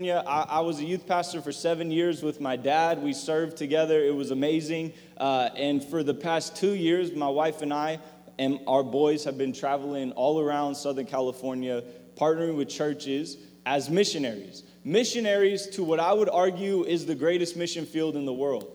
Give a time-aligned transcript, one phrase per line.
[0.00, 3.02] I, I, was a youth pastor for seven years with my dad.
[3.02, 4.00] We served together.
[4.00, 4.92] It was amazing.
[5.16, 7.98] Uh, and for the past two years, my wife and I
[8.38, 11.82] and our boys have been traveling all around Southern California,
[12.16, 14.62] partnering with churches as missionaries.
[14.84, 18.70] Missionaries to what I would argue is the greatest mission field in the world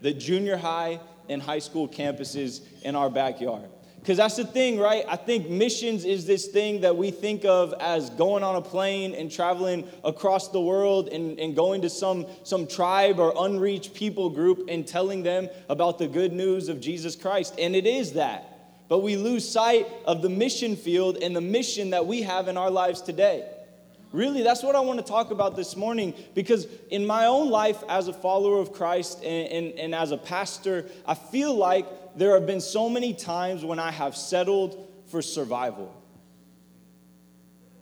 [0.00, 0.98] the junior high
[1.28, 3.70] and high school campuses in our backyard.
[4.06, 5.04] Because that's the thing, right?
[5.08, 9.16] I think missions is this thing that we think of as going on a plane
[9.16, 14.30] and traveling across the world and, and going to some, some tribe or unreached people
[14.30, 17.56] group and telling them about the good news of Jesus Christ.
[17.58, 18.86] And it is that.
[18.88, 22.56] But we lose sight of the mission field and the mission that we have in
[22.56, 23.50] our lives today.
[24.12, 27.82] Really, that's what I want to talk about this morning because in my own life
[27.88, 31.86] as a follower of Christ and, and, and as a pastor, I feel like
[32.16, 35.94] there have been so many times when I have settled for survival.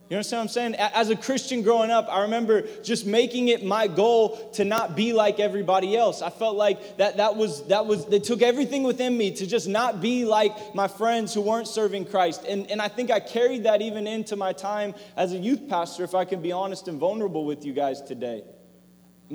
[0.09, 0.75] You understand what I'm saying?
[0.75, 5.13] As a Christian growing up, I remember just making it my goal to not be
[5.13, 6.21] like everybody else.
[6.21, 9.67] I felt like that, that was, that was, they took everything within me to just
[9.67, 12.45] not be like my friends who weren't serving Christ.
[12.47, 16.03] And, and I think I carried that even into my time as a youth pastor,
[16.03, 18.43] if I can be honest and vulnerable with you guys today.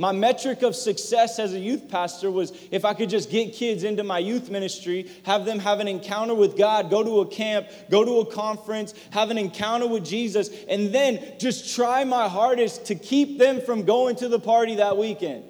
[0.01, 3.84] My metric of success as a youth pastor was if I could just get kids
[3.84, 7.69] into my youth ministry, have them have an encounter with God, go to a camp,
[7.91, 12.87] go to a conference, have an encounter with Jesus, and then just try my hardest
[12.87, 15.45] to keep them from going to the party that weekend.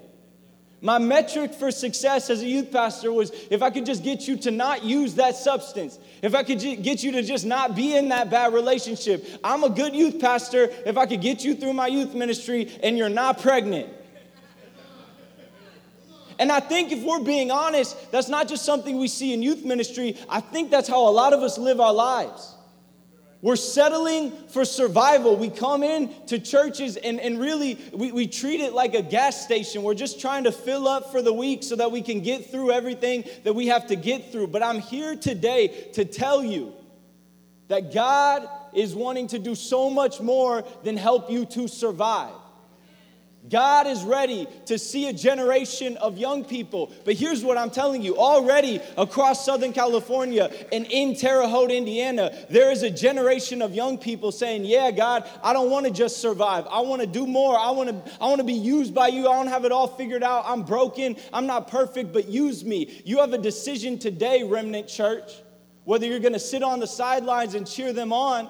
[0.81, 4.37] My metric for success as a youth pastor was if I could just get you
[4.39, 8.09] to not use that substance, if I could get you to just not be in
[8.09, 9.25] that bad relationship.
[9.45, 12.99] I'm a good youth pastor if I could get you through my youth ministry and
[12.99, 13.99] you're not pregnant.
[16.41, 19.63] And I think if we're being honest, that's not just something we see in youth
[19.63, 20.17] ministry.
[20.27, 22.57] I think that's how a lot of us live our lives.
[23.43, 25.37] We're settling for survival.
[25.37, 29.45] We come in to churches and, and really we, we treat it like a gas
[29.45, 29.83] station.
[29.83, 32.73] We're just trying to fill up for the week so that we can get through
[32.73, 34.47] everything that we have to get through.
[34.47, 36.73] But I'm here today to tell you
[37.69, 42.33] that God is wanting to do so much more than help you to survive.
[43.51, 46.93] God is ready to see a generation of young people.
[47.05, 52.33] But here's what I'm telling you already across Southern California and in Terre Haute, Indiana,
[52.49, 56.19] there is a generation of young people saying, Yeah, God, I don't want to just
[56.19, 56.67] survive.
[56.71, 57.59] I want to do more.
[57.59, 59.29] I want to, I want to be used by you.
[59.29, 60.45] I don't have it all figured out.
[60.47, 61.17] I'm broken.
[61.33, 63.03] I'm not perfect, but use me.
[63.05, 65.33] You have a decision today, Remnant Church,
[65.85, 68.49] whether you're going to sit on the sidelines and cheer them on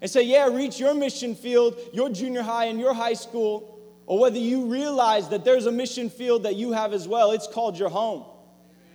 [0.00, 3.75] and say, Yeah, reach your mission field, your junior high, and your high school
[4.06, 7.32] or whether you realize that there's a mission field that you have as well.
[7.32, 8.24] It's called your home,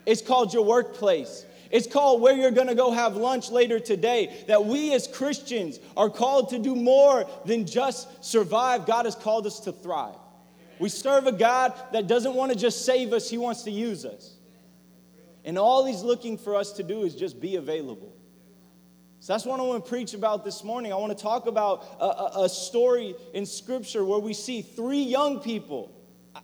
[0.06, 1.46] it's called your workplace.
[1.70, 4.44] It's called where you're gonna go have lunch later today.
[4.48, 8.86] That we as Christians are called to do more than just survive.
[8.86, 10.18] God has called us to thrive.
[10.80, 14.34] We serve a God that doesn't wanna just save us, He wants to use us.
[15.46, 18.11] And all He's looking for us to do is just be available.
[19.22, 20.92] So that's what I want to preach about this morning.
[20.92, 25.40] I want to talk about a, a, story in Scripture where we see three young
[25.40, 25.96] people.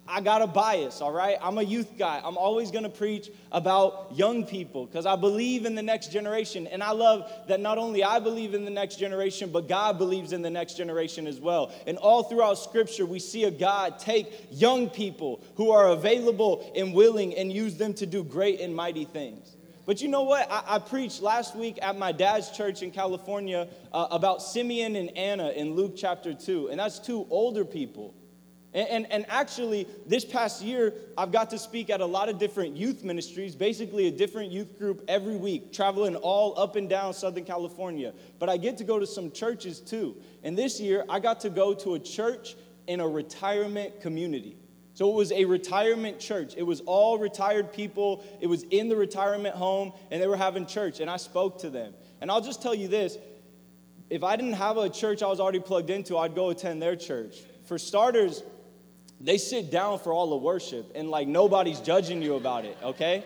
[0.08, 1.40] I got a bias, all right?
[1.42, 2.22] I'm a youth guy.
[2.24, 6.68] I'm always going to preach about young people because I believe in the next generation.
[6.68, 10.32] And I love that not only I believe in the next generation, but God believes
[10.32, 11.72] in the next generation as well.
[11.88, 16.94] And all throughout Scripture, we see a God take young people who are available and
[16.94, 19.57] willing and use them to do great and mighty things.
[19.88, 20.52] But you know what?
[20.52, 25.10] I, I preached last week at my dad's church in California uh, about Simeon and
[25.18, 26.68] Anna in Luke chapter 2.
[26.68, 28.14] And that's two older people.
[28.74, 32.38] And, and, and, actually, this past year, I've got to speak at a lot of
[32.38, 37.14] different youth ministries, basically a different youth group every week, traveling all up and down
[37.14, 38.14] Southern California.
[38.40, 40.18] But I get to go to some churches too.
[40.44, 44.58] And this year, I got to go to a church in a retirement community.
[44.98, 46.56] So it was a retirement church.
[46.58, 48.26] It was all retired people.
[48.42, 51.02] It was in the retirement home, and they were having church.
[51.02, 51.94] And I spoke to them.
[52.20, 53.16] And I'll just tell you this
[54.10, 56.96] if I didn't have a church I was already plugged into, I'd go attend their
[56.96, 57.36] church.
[57.66, 58.42] For starters,
[59.22, 63.24] they sit down for all the worship, and like nobody's judging you about it, okay?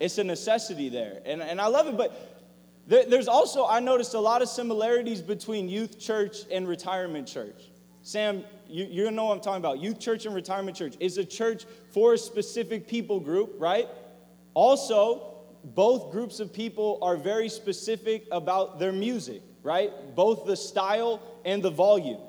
[0.00, 1.20] It's a necessity there.
[1.26, 2.40] And, and I love it, but
[2.86, 7.64] there, there's also, I noticed a lot of similarities between youth church and retirement church.
[8.00, 9.80] Sam, you, you know what I'm talking about.
[9.80, 13.88] Youth church and retirement church is a church for a specific people group, right?
[14.54, 15.34] Also,
[15.64, 19.92] both groups of people are very specific about their music, right?
[20.16, 22.20] Both the style and the volume.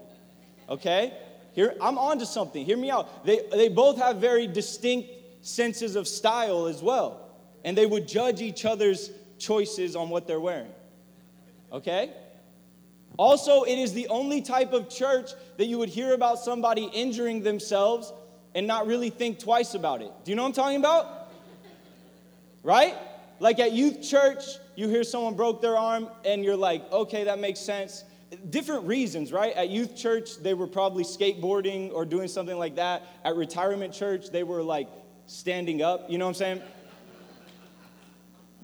[0.69, 1.13] Okay?
[1.53, 2.65] Here, I'm on to something.
[2.65, 3.25] Hear me out.
[3.25, 5.09] They, they both have very distinct
[5.41, 7.29] senses of style as well.
[7.63, 10.71] And they would judge each other's choices on what they're wearing.
[11.71, 12.11] Okay?
[13.17, 17.43] Also, it is the only type of church that you would hear about somebody injuring
[17.43, 18.11] themselves
[18.55, 20.11] and not really think twice about it.
[20.23, 21.29] Do you know what I'm talking about?
[22.63, 22.95] Right?
[23.39, 24.43] Like at youth church,
[24.75, 28.03] you hear someone broke their arm and you're like, okay, that makes sense.
[28.49, 29.53] Different reasons, right?
[29.53, 33.03] At youth church, they were probably skateboarding or doing something like that.
[33.23, 34.87] At retirement church, they were like
[35.27, 36.09] standing up.
[36.09, 36.61] You know what I'm saying?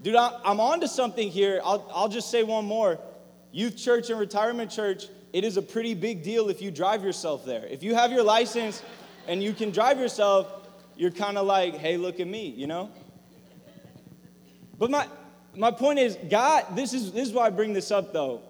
[0.01, 1.61] Dude, I'm on to something here.
[1.63, 2.99] I'll, I'll just say one more.
[3.51, 7.45] Youth church and retirement church, it is a pretty big deal if you drive yourself
[7.45, 7.65] there.
[7.65, 8.83] If you have your license
[9.27, 10.47] and you can drive yourself,
[10.95, 12.89] you're kind of like, hey, look at me, you know?
[14.77, 15.07] But my,
[15.55, 18.41] my point is, God, this is, this is why I bring this up though.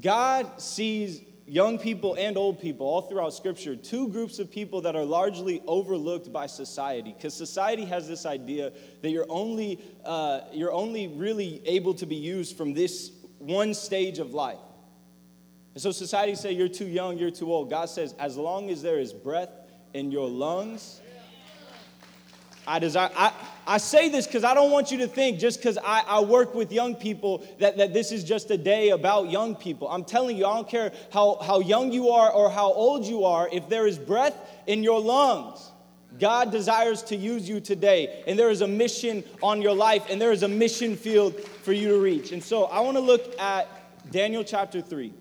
[0.00, 4.96] God sees young people and old people all throughout Scripture, two groups of people that
[4.96, 7.14] are largely overlooked by society.
[7.16, 8.72] Because society has this idea
[9.02, 13.10] that you're only, uh, you're only really able to be used from this
[13.44, 14.58] one stage of life.
[15.74, 17.70] And so society say you're too young, you're too old.
[17.70, 19.50] God says, as long as there is breath
[19.92, 21.00] in your lungs,
[22.66, 23.10] I desire.
[23.14, 23.32] I,
[23.66, 26.54] I say this because I don't want you to think just because I, I work
[26.54, 29.88] with young people that, that this is just a day about young people.
[29.88, 33.24] I'm telling you, I don't care how, how young you are or how old you
[33.24, 34.34] are, if there is breath
[34.66, 35.72] in your lungs,
[36.18, 38.22] God desires to use you today.
[38.26, 41.72] And there is a mission on your life, and there is a mission field for
[41.72, 42.32] you to reach.
[42.32, 43.68] And so I want to look at
[44.10, 45.12] Daniel chapter 3.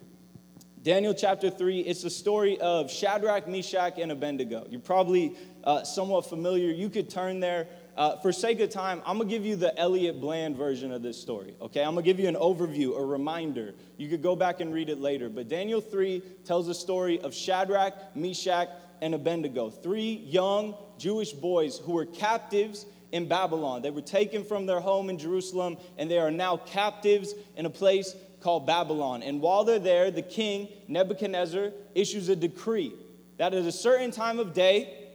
[0.83, 4.67] Daniel chapter 3, it's the story of Shadrach, Meshach, and Abednego.
[4.69, 6.73] You're probably uh, somewhat familiar.
[6.73, 7.67] You could turn there.
[7.95, 11.17] Uh, for sake of time, I'm gonna give you the Elliot Bland version of this
[11.17, 11.83] story, okay?
[11.83, 13.75] I'm gonna give you an overview, a reminder.
[13.97, 15.29] You could go back and read it later.
[15.29, 18.67] But Daniel 3 tells the story of Shadrach, Meshach,
[19.03, 23.81] and Abednego, three young Jewish boys who were captives in Babylon.
[23.81, 27.69] They were taken from their home in Jerusalem, and they are now captives in a
[27.69, 29.21] place called Babylon.
[29.21, 32.93] And while they're there, the king, Nebuchadnezzar, issues a decree
[33.37, 35.09] that at a certain time of day,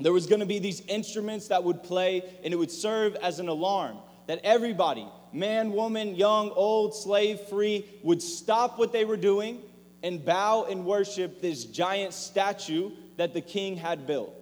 [0.00, 3.38] there was going to be these instruments that would play, and it would serve as
[3.38, 9.16] an alarm that everybody, man, woman, young, old, slave, free, would stop what they were
[9.16, 9.60] doing
[10.02, 14.34] and bow and worship this giant statue that the king had built,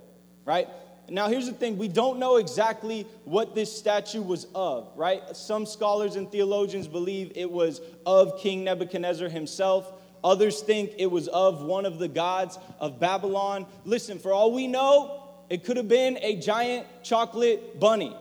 [0.44, 0.68] right?
[1.08, 5.22] Now, here's the thing we don't know exactly what this statue was of, right?
[5.36, 9.92] Some scholars and theologians believe it was of King Nebuchadnezzar himself.
[10.24, 13.66] Others think it was of one of the gods of Babylon.
[13.84, 18.16] Listen, for all we know, it could have been a giant chocolate bunny.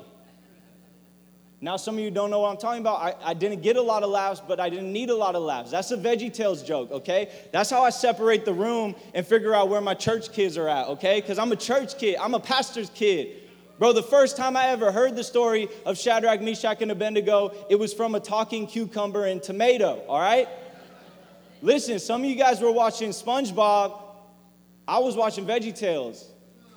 [1.61, 3.01] Now, some of you don't know what I'm talking about.
[3.01, 5.41] I, I didn't get a lot of laughs, but I didn't need a lot of
[5.41, 5.71] laughs.
[5.71, 7.31] That's a Veggie Tales joke, okay?
[7.51, 10.87] That's how I separate the room and figure out where my church kids are at,
[10.87, 11.21] okay?
[11.21, 13.41] Because I'm a church kid, I'm a pastor's kid.
[13.79, 17.75] Bro, the first time I ever heard the story of Shadrach, Meshach, and Abednego, it
[17.75, 20.47] was from a talking cucumber and tomato, all right?
[21.61, 24.01] Listen, some of you guys were watching SpongeBob.
[24.87, 26.29] I was watching Veggie Tales.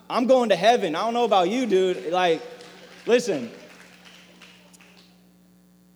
[0.09, 0.95] I'm going to heaven.
[0.95, 2.11] I don't know about you, dude.
[2.11, 2.41] Like,
[3.07, 3.51] listen.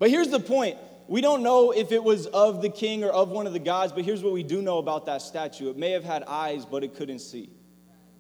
[0.02, 0.78] But here's the point.
[1.06, 3.93] We don't know if it was of the king or of one of the gods,
[3.93, 5.70] but here's what we do know about that statue.
[5.70, 7.50] It may have had eyes, but it couldn't see.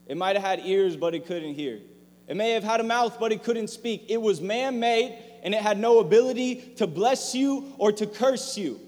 [0.06, 1.80] It might have had ears, but it couldn't hear.
[2.28, 4.04] It may have had a mouth, but it couldn't speak.
[4.08, 8.56] It was man made, and it had no ability to bless you or to curse
[8.56, 8.78] you.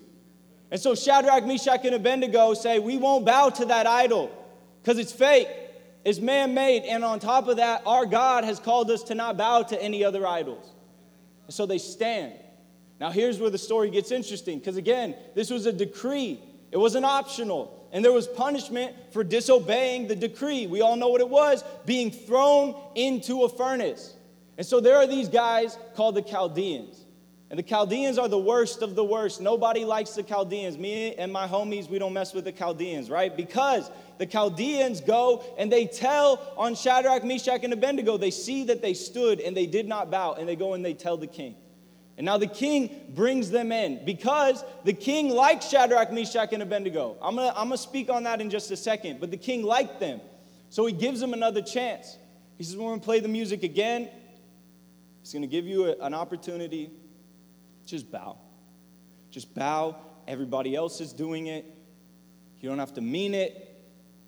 [0.71, 4.31] And so Shadrach, Meshach, and Abednego say, We won't bow to that idol
[4.81, 5.49] because it's fake,
[6.05, 6.85] it's man made.
[6.85, 10.05] And on top of that, our God has called us to not bow to any
[10.05, 10.73] other idols.
[11.49, 12.35] And so they stand.
[13.01, 17.05] Now, here's where the story gets interesting because, again, this was a decree, it wasn't
[17.05, 17.81] optional.
[17.93, 20.67] And there was punishment for disobeying the decree.
[20.67, 24.17] We all know what it was being thrown into a furnace.
[24.59, 27.05] And so there are these guys called the Chaldeans.
[27.51, 29.41] And the Chaldeans are the worst of the worst.
[29.41, 30.77] Nobody likes the Chaldeans.
[30.77, 33.37] Me and my homies, we don't mess with the Chaldeans, right?
[33.37, 38.83] Because the Chaldeans go and they tell on Shadrach, Meshach, and Abednego, they see that
[38.83, 41.55] they stood and they did not bow, and they go and they tell the king.
[42.17, 47.17] And now the king brings them in because the king liked Shadrach, Meshach, and Abednego.
[47.21, 49.99] I'm gonna, I'm gonna speak on that in just a second, but the king liked
[49.99, 50.21] them.
[50.71, 52.17] So he gives them another chance.
[52.57, 54.09] He says, We're gonna play the music again.
[55.23, 56.91] He's gonna give you a, an opportunity.
[57.85, 58.39] Just bow.
[59.31, 59.97] Just bow.
[60.29, 61.65] Everybody else is doing it.
[62.61, 63.77] You don't have to mean it.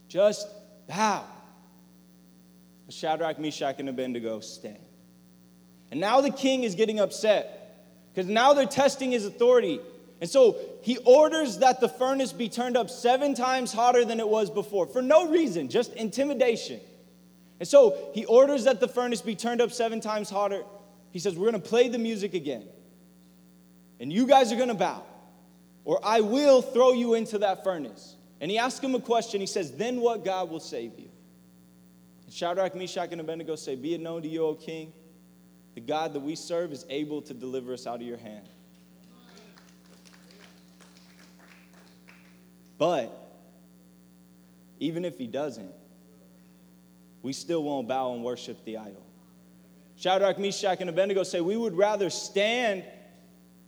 [0.09, 0.49] Just
[0.88, 1.25] bow.
[2.88, 4.78] Shadrach, Meshach, and Abednego stand.
[5.90, 7.66] And now the king is getting upset
[8.17, 9.79] because now they're testing his authority.
[10.23, 14.29] And so he orders that the furnace be turned up seven times hotter than it
[14.29, 16.81] was before for no reason, just intimidation.
[17.61, 20.63] And so he orders that the furnace be turned up seven times hotter.
[21.11, 22.65] He says, We're going to play the music again.
[24.01, 25.03] And you guys are going to bow.
[25.85, 28.17] or I will throw you into that furnace.
[28.41, 29.43] And he asks him a question.
[29.43, 31.11] He says, Then what God will save you?
[32.25, 34.95] And Shadrach, Meshach, and Abednego say, Be it known to you, O king,
[35.76, 38.49] the God that we serve is able to deliver us out of your hand.
[42.78, 43.12] But
[44.80, 45.71] even if he doesn't,
[47.21, 49.02] we still won't bow and worship the idol.
[49.97, 52.83] Shadrach, Meshach, and Abednego say, We would rather stand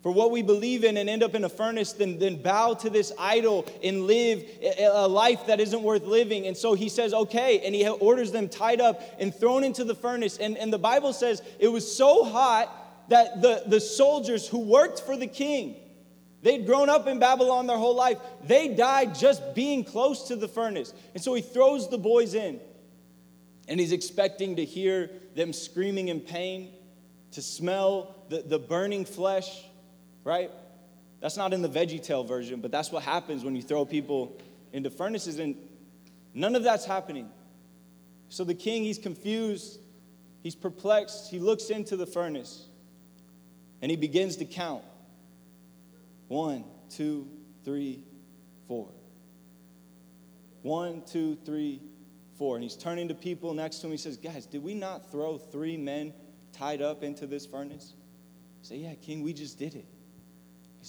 [0.09, 2.89] for what we believe in and end up in a furnace than, than bow to
[2.89, 4.43] this idol and live
[4.81, 6.47] a life that isn't worth living.
[6.47, 7.61] And so he says, Okay.
[7.63, 10.39] And he orders them tied up and thrown into the furnace.
[10.39, 12.75] And, and the Bible says it was so hot
[13.11, 15.77] that the, the soldiers who worked for the king,
[16.41, 18.17] They'd grown up in Babylon their whole life.
[18.45, 20.95] They died just being close to the furnace.
[21.13, 22.61] And so he throws the boys in.
[23.69, 26.73] And he's expecting to hear them screaming in pain,
[27.33, 29.65] to smell the, the burning flesh,
[30.29, 30.51] right?
[31.21, 34.39] That's not in the Veggie Tale version, but that's what happens when you throw people
[34.75, 35.39] into furnaces.
[35.39, 35.57] And
[36.35, 37.31] none of that's happening.
[38.29, 39.81] So the king, he's confused,
[40.43, 41.31] he's perplexed.
[41.31, 42.67] He looks into the furnace
[43.81, 44.85] and he begins to count.
[46.29, 47.27] One, two,
[47.65, 48.05] three,
[48.69, 48.89] four.
[50.61, 51.81] One, two, three,
[52.37, 52.57] four.
[52.57, 53.93] And he's turning to people next to him.
[53.93, 56.13] He says, Guys, did we not throw three men
[56.53, 57.95] tied up into this furnace?
[58.61, 59.87] Say, Yeah, King, we just did it.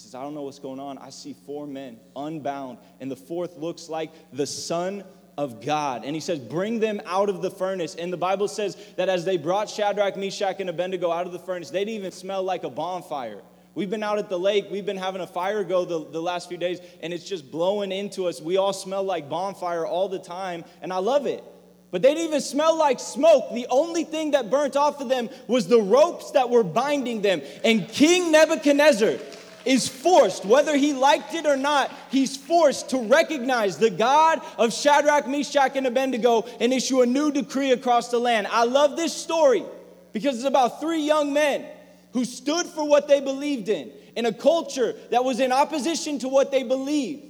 [0.00, 0.98] Says, I don't know what's going on.
[0.98, 5.04] I see four men unbound, and the fourth looks like the Son
[5.36, 6.04] of God.
[6.04, 7.94] And he says, Bring them out of the furnace.
[7.94, 11.38] And the Bible says that as they brought Shadrach, Meshach, and Abednego out of the
[11.38, 13.42] furnace, they didn't even smell like a bonfire.
[13.74, 16.48] We've been out at the lake, we've been having a fire go the, the last
[16.48, 18.40] few days, and it's just blowing into us.
[18.40, 21.44] We all smell like bonfire all the time, and I love it.
[21.90, 23.52] But they didn't even smell like smoke.
[23.52, 27.42] The only thing that burnt off of them was the ropes that were binding them.
[27.64, 29.18] And King Nebuchadnezzar
[29.64, 34.72] is forced, whether he liked it or not, he's forced to recognize the God of
[34.72, 38.46] Shadrach, Meshach, and Abednego and issue a new decree across the land.
[38.50, 39.64] I love this story
[40.12, 41.64] because it's about three young men
[42.12, 46.28] who stood for what they believed in, in a culture that was in opposition to
[46.28, 47.24] what they believed.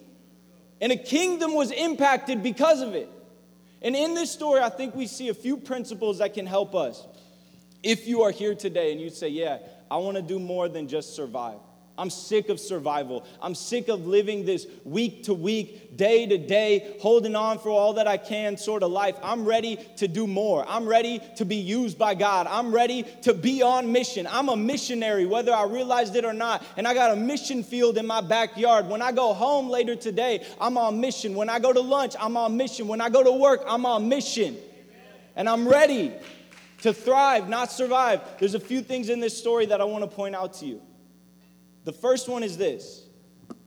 [0.80, 3.08] And a kingdom was impacted because of it.
[3.82, 7.06] And in this story, I think we see a few principles that can help us.
[7.82, 9.58] If you are here today and you say, Yeah,
[9.90, 11.58] I want to do more than just survive.
[12.00, 13.26] I'm sick of survival.
[13.42, 17.92] I'm sick of living this week to week, day to day, holding on for all
[17.92, 19.16] that I can sort of life.
[19.22, 20.64] I'm ready to do more.
[20.66, 22.46] I'm ready to be used by God.
[22.48, 24.26] I'm ready to be on mission.
[24.30, 26.64] I'm a missionary, whether I realized it or not.
[26.78, 28.88] And I got a mission field in my backyard.
[28.88, 31.34] When I go home later today, I'm on mission.
[31.34, 32.88] When I go to lunch, I'm on mission.
[32.88, 34.56] When I go to work, I'm on mission.
[35.36, 36.14] And I'm ready
[36.80, 38.22] to thrive, not survive.
[38.38, 40.80] There's a few things in this story that I want to point out to you.
[41.84, 43.06] The first one is this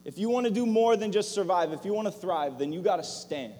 [0.04, 2.72] if you want to do more than just survive, if you want to thrive, then
[2.72, 3.54] you got to stand.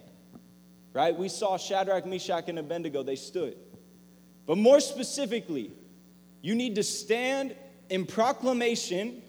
[0.92, 1.16] Right?
[1.16, 3.56] We saw Shadrach, Meshach, and Abednego, they stood.
[4.46, 5.72] But more specifically,
[6.42, 7.56] you need to stand
[7.88, 9.22] in proclamation,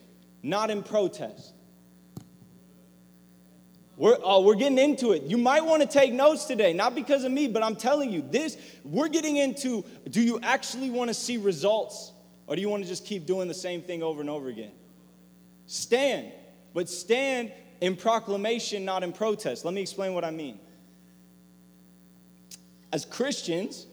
[0.44, 1.54] not in protest.
[3.98, 5.24] We're, uh, we're getting into it.
[5.24, 8.22] You might want to take notes today, not because of me, but I'm telling you,
[8.30, 12.12] this, we're getting into do you actually want to see results,
[12.46, 14.74] or do you want to just keep doing the same thing over and over again?
[15.68, 16.32] Stand,
[16.74, 19.66] but stand in proclamation, not in protest.
[19.66, 20.60] Let me explain what I mean.
[22.94, 23.88] As Christians,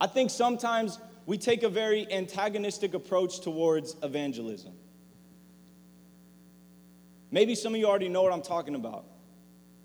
[0.00, 4.72] I think sometimes we take a very antagonistic approach towards evangelism.
[7.30, 9.04] Maybe some of you already know what I'm talking about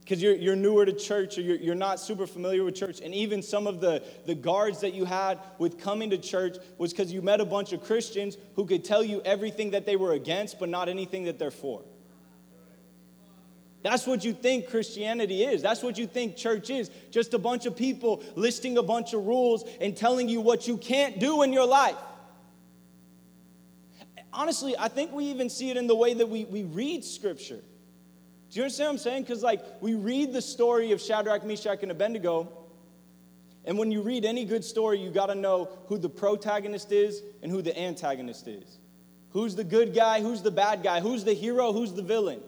[0.04, 3.14] because you're, you're newer to church or you're, you're not super familiar with church and
[3.14, 7.12] even some of the, the guards that you had with coming to church was because
[7.12, 10.60] you met a bunch of christians who could tell you everything that they were against
[10.60, 11.82] but not anything that they're for.
[13.82, 15.62] That's what you think christianity is.
[15.62, 16.90] That's what you think church is.
[17.12, 20.78] Just a bunch of people listing a bunch of rules and telling you what you
[20.78, 21.98] can't do in your life.
[24.34, 27.62] Honestly i think we even see it in the way that we, we read scripture
[28.54, 29.24] do you understand what I'm saying?
[29.24, 32.50] Because, like, we read the story of Shadrach, Meshach, and Abednego,
[33.66, 37.24] and when you read any good story, you got to know who the protagonist is
[37.42, 38.78] and who the antagonist is.
[39.32, 40.22] Who's the good guy?
[40.22, 41.00] Who's the bad guy?
[41.00, 41.74] Who's the hero?
[41.74, 42.42] Who's the villain?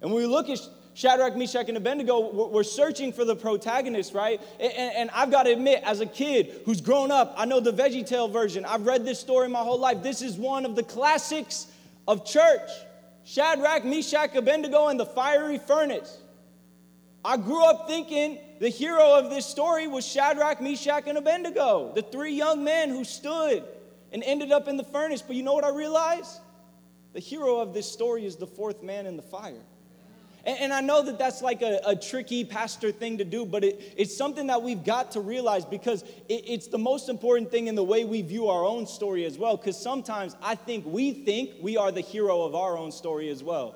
[0.00, 0.60] And when we look at
[0.94, 4.40] Shadrach, Meshach, and Abednego, we're searching for the protagonist, right?
[4.60, 7.72] And, and, I've got to admit, as a kid who's grown up, I know the
[7.72, 8.64] Veggie Tale version.
[8.64, 10.04] I've read this story my whole life.
[10.04, 11.66] This is one of the classics
[12.06, 12.70] of church.
[13.24, 16.18] Shadrach, Meshach, Abednego, and the fiery furnace.
[17.24, 22.02] I grew up thinking the hero of this story was Shadrach, Meshach, and Abednego, the
[22.02, 23.64] three young men who stood
[24.12, 25.22] and ended up in the furnace.
[25.22, 26.40] But you know what I realized?
[27.12, 29.62] The hero of this story is the fourth man in the fire.
[30.44, 33.94] And, I know that that's like a, a, tricky pastor thing to do, but it,
[33.96, 37.74] it's something that we've got to realize because it, it's the most important thing in
[37.74, 39.56] the way we view our own story as well.
[39.56, 43.42] Because sometimes I think we think we are the hero of our own story as
[43.42, 43.74] well.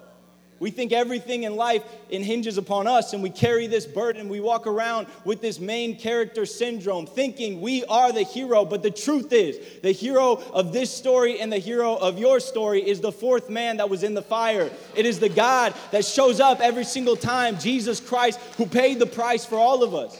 [0.60, 4.28] We think everything in life hinges upon us, and we carry this burden.
[4.28, 8.64] We walk around with this main character syndrome, thinking we are the hero.
[8.64, 12.88] But the truth is, the hero of this story and the hero of your story
[12.88, 14.70] is the fourth man that was in the fire.
[14.94, 19.06] It is the God that shows up every single time, Jesus Christ, who paid the
[19.06, 20.18] price for all of us.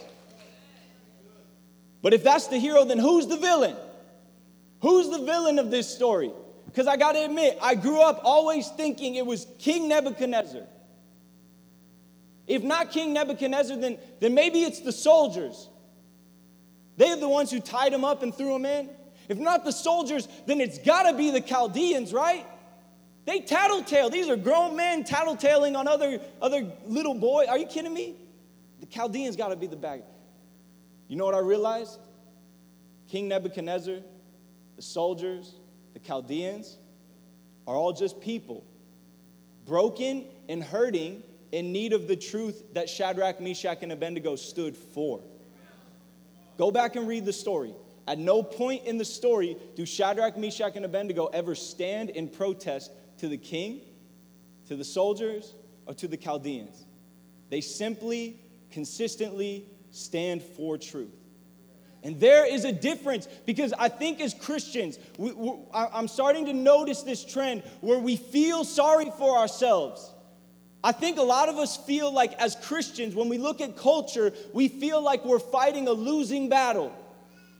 [2.02, 3.76] But if that's the hero, then who's the villain?
[4.82, 6.32] Who's the villain of this story?
[6.74, 10.62] Because I got to admit, I grew up always thinking it was King Nebuchadnezzar.
[12.48, 15.68] If not King Nebuchadnezzar, then, then maybe it's the soldiers.
[16.96, 18.90] They're the ones who tied him up and threw him in.
[19.28, 22.44] If not the soldiers, then it's got to be the Chaldeans, right?
[23.24, 24.10] They tattletale.
[24.10, 27.46] These are grown men tattletaling on other, other little boy.
[27.48, 28.16] Are you kidding me?
[28.80, 30.02] The Chaldeans got to be the bad.
[31.06, 32.00] You know what I realized?
[33.08, 33.98] King Nebuchadnezzar,
[34.74, 35.54] the soldiers,
[36.04, 36.76] Chaldeans,
[37.66, 38.64] are all just people,
[39.64, 45.20] broken and hurting, in need of the truth that Shadrach, Meshach, and Abednego stood for.
[46.58, 47.72] Go back and read the story.
[48.08, 52.90] At no point in the story do Shadrach, Meshach, and Abednego ever stand in protest
[53.18, 53.82] to the king,
[54.66, 55.54] to the soldiers,
[55.86, 56.84] or to the Chaldeans.
[57.50, 61.14] They simply, consistently stand for truth.
[62.04, 65.32] And there is a difference because I think as Christians, we,
[65.72, 70.12] I'm starting to notice this trend where we feel sorry for ourselves.
[70.84, 74.34] I think a lot of us feel like, as Christians, when we look at culture,
[74.52, 76.92] we feel like we're fighting a losing battle.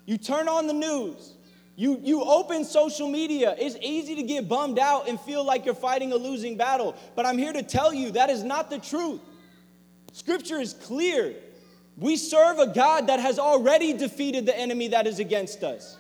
[0.04, 1.32] You turn on the news,
[1.74, 5.74] you, you open social media, it's easy to get bummed out and feel like you're
[5.74, 6.94] fighting a losing battle.
[7.16, 9.22] But I'm here to tell you that is not the truth.
[10.12, 11.34] Scripture is clear.
[11.96, 15.96] We serve a God that has already defeated the enemy that is against us.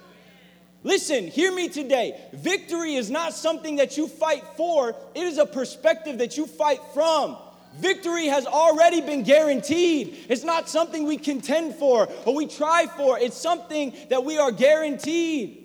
[0.82, 2.20] Listen, hear me today.
[2.32, 6.80] Victory is not something that you fight for, it is a perspective that you fight
[6.92, 7.36] from.
[7.78, 10.26] Victory has already been guaranteed.
[10.28, 14.52] It's not something we contend for or we try for, it's something that we are
[14.52, 15.64] guaranteed.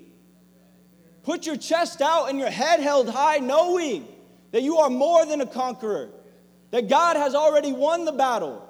[1.23, 4.08] Put your chest out and your head held high, knowing
[4.51, 6.10] that you are more than a conqueror,
[6.71, 8.68] that God has already won the battle.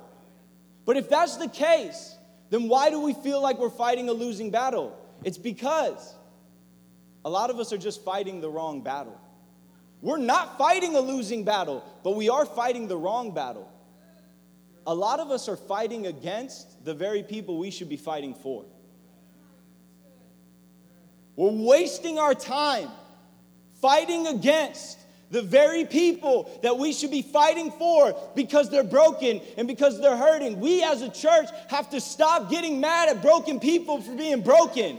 [0.89, 2.15] But if that's the case,
[2.49, 4.97] then why do we feel like we're fighting a losing battle?
[5.23, 6.15] It's because
[7.23, 9.15] a lot of us are just fighting the wrong battle.
[10.01, 13.71] We're not fighting a losing battle, but we are fighting the wrong battle.
[14.87, 18.65] A lot of us are fighting against the very people we should be fighting for.
[21.35, 22.89] We're wasting our time
[23.79, 24.97] fighting against
[25.31, 30.17] the very people that we should be fighting for because they're broken and because they're
[30.17, 30.59] hurting.
[30.59, 34.97] We as a church have to stop getting mad at broken people for being broken.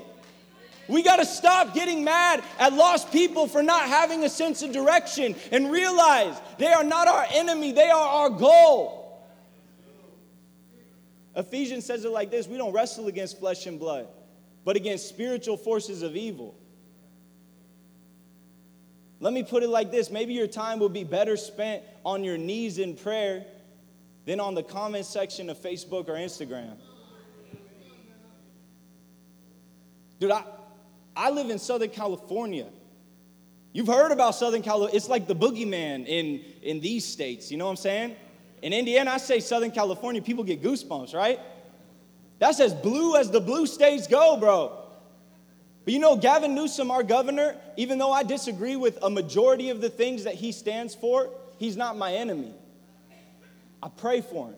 [0.89, 4.73] We got to stop getting mad at lost people for not having a sense of
[4.73, 9.01] direction and realize they are not our enemy, they are our goal.
[11.37, 14.09] Ephesians says it like this We don't wrestle against flesh and blood,
[14.65, 16.57] but against spiritual forces of evil.
[19.21, 22.39] Let me put it like this maybe your time will be better spent on your
[22.39, 23.45] knees in prayer
[24.25, 26.77] than on the comment section of Facebook or Instagram.
[30.19, 30.45] Dude, I,
[31.17, 32.67] I live in Southern California.
[33.73, 34.97] You've heard about Southern California.
[34.97, 37.51] It's like the boogeyman in, in these states.
[37.51, 38.17] You know what I'm saying?
[38.63, 41.41] In Indiana, I say Southern California, people get goosebumps, right?
[42.39, 44.80] That's as blue as the blue states go, bro.
[45.85, 49.81] But you know, Gavin Newsom, our governor, even though I disagree with a majority of
[49.81, 52.53] the things that he stands for, he's not my enemy.
[53.83, 54.57] I pray for him.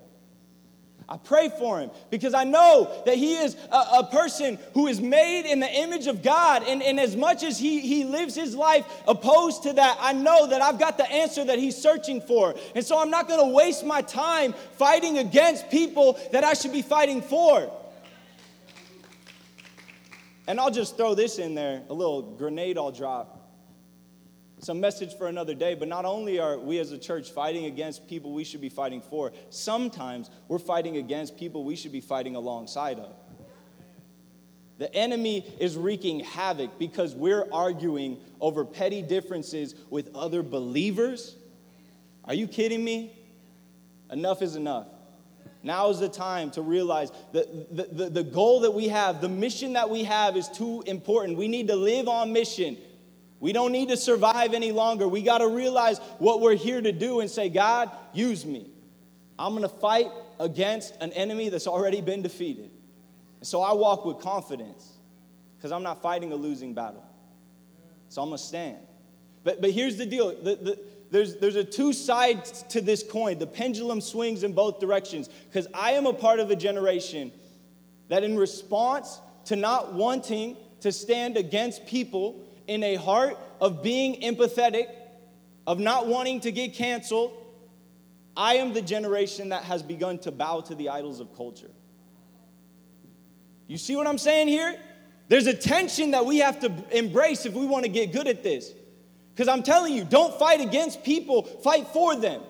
[1.09, 5.01] I pray for him because I know that he is a, a, person who is
[5.01, 6.63] made in the image of God.
[6.67, 10.47] And, and as much as he, he lives his life opposed to that, I know
[10.47, 12.55] that I've got the answer that he's searching for.
[12.75, 16.73] And so I'm not going to waste my time fighting against people that I should
[16.73, 17.71] be fighting for.
[20.47, 23.39] And I'll just throw this in there a little grenade I'll drop.
[24.59, 28.07] Some message for another day, but not only are we as a church fighting against
[28.07, 32.37] people we should be fighting for, sometimes we're fighting against people we should be fighting
[32.37, 33.13] alongside of.
[34.79, 41.37] The enemy is wreaking havoc because we're arguing over petty differences with other believers.
[42.25, 43.17] Are you kidding me?
[44.11, 44.87] Enough is enough.
[45.63, 49.29] Now is the time to realize that the, the, the goal that we have, the
[49.29, 51.39] mission that we have is too important.
[51.39, 52.77] We need to live on mission.
[53.39, 55.07] We don't need to survive any longer.
[55.07, 58.71] We got to realize what we're here to do and say, God, use me.
[59.39, 62.71] I'm gonna fight against an enemy that's already been defeated.
[63.41, 64.93] And so I walk with confidence
[65.57, 67.05] because I'm not fighting a losing battle.
[68.09, 68.79] So I'm gonna stand.
[69.43, 70.79] But, but here's the deal the, the,
[71.13, 73.39] there's, there's a two sides to this coin.
[73.39, 77.31] The pendulum swings in both directions because I am a part of a generation
[78.09, 84.23] that, in response to not wanting to stand against people in a heart of being
[84.23, 84.87] empathetic,
[85.67, 87.35] of not wanting to get canceled,
[88.35, 91.71] I am the generation that has begun to bow to the idols of culture.
[93.67, 94.77] You see what I'm saying here?
[95.29, 98.43] There's a tension that we have to embrace if we want to get good at
[98.43, 98.73] this.
[99.35, 102.43] Because I'm telling you, don't fight against people, fight for them.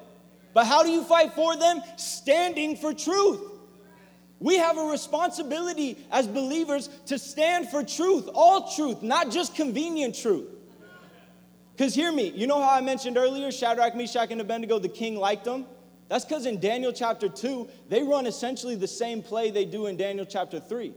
[0.53, 1.81] But how do you fight for them?
[1.97, 3.41] Standing for truth.
[4.41, 10.17] We have a responsibility as believers to stand for truth, all truth, not just convenient
[10.17, 10.49] truth.
[11.77, 15.17] Because hear me, you know how I mentioned earlier Shadrach, Meshach, and Abednego, the king
[15.17, 15.65] liked them?
[16.09, 19.97] That's because in Daniel chapter 2, they run essentially the same play they do in
[19.97, 20.93] Daniel chapter 3.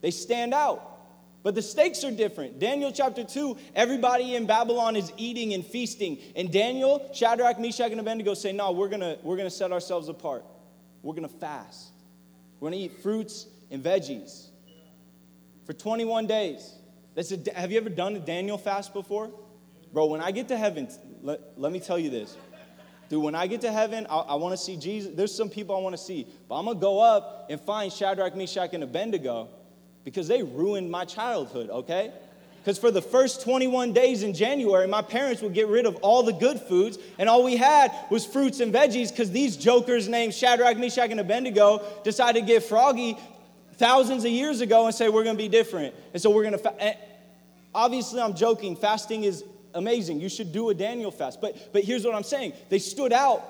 [0.00, 0.95] They stand out.
[1.42, 2.58] But the stakes are different.
[2.58, 6.18] Daniel chapter 2, everybody in Babylon is eating and feasting.
[6.34, 10.44] And Daniel, Shadrach, Meshach, and Abednego say, No, we're gonna, we're gonna set ourselves apart.
[11.02, 11.92] We're gonna fast.
[12.58, 14.48] We're gonna eat fruits and veggies
[15.66, 16.74] for 21 days.
[17.14, 19.30] That's a, have you ever done a Daniel fast before?
[19.92, 20.88] Bro, when I get to heaven,
[21.22, 22.36] let, let me tell you this.
[23.08, 25.12] Dude, when I get to heaven, I, I want to see Jesus.
[25.14, 27.92] There's some people I want to see, but I'm going to go up and find
[27.92, 29.48] Shadrach, Meshach, and Abednego
[30.06, 32.12] because they ruined my childhood, okay?
[32.60, 36.22] Because for the first 21 days in January, my parents would get rid of all
[36.22, 40.32] the good foods, and all we had was fruits and veggies because these jokers named
[40.32, 43.18] Shadrach, Meshach, and Abednego decided to get froggy
[43.78, 45.92] thousands of years ago and say, We're gonna be different.
[46.12, 46.96] And so we're gonna, fa-.
[47.74, 48.76] obviously, I'm joking.
[48.76, 49.42] Fasting is
[49.74, 50.20] amazing.
[50.20, 51.40] You should do a Daniel fast.
[51.40, 53.42] But, but here's what I'm saying they stood out.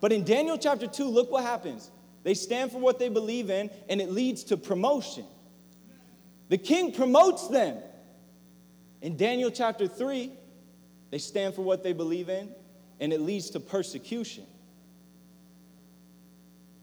[0.00, 1.90] But in Daniel chapter 2, look what happens.
[2.22, 5.24] They stand for what they believe in, and it leads to promotion.
[6.48, 7.78] The king promotes them.
[9.02, 10.32] In Daniel chapter 3,
[11.10, 12.50] they stand for what they believe in,
[13.00, 14.46] and it leads to persecution.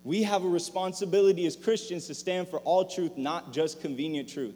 [0.03, 4.55] We have a responsibility as Christians to stand for all truth, not just convenient truth.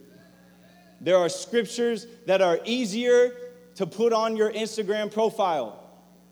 [0.99, 3.31] There are scriptures that are easier
[3.75, 5.86] to put on your Instagram profile.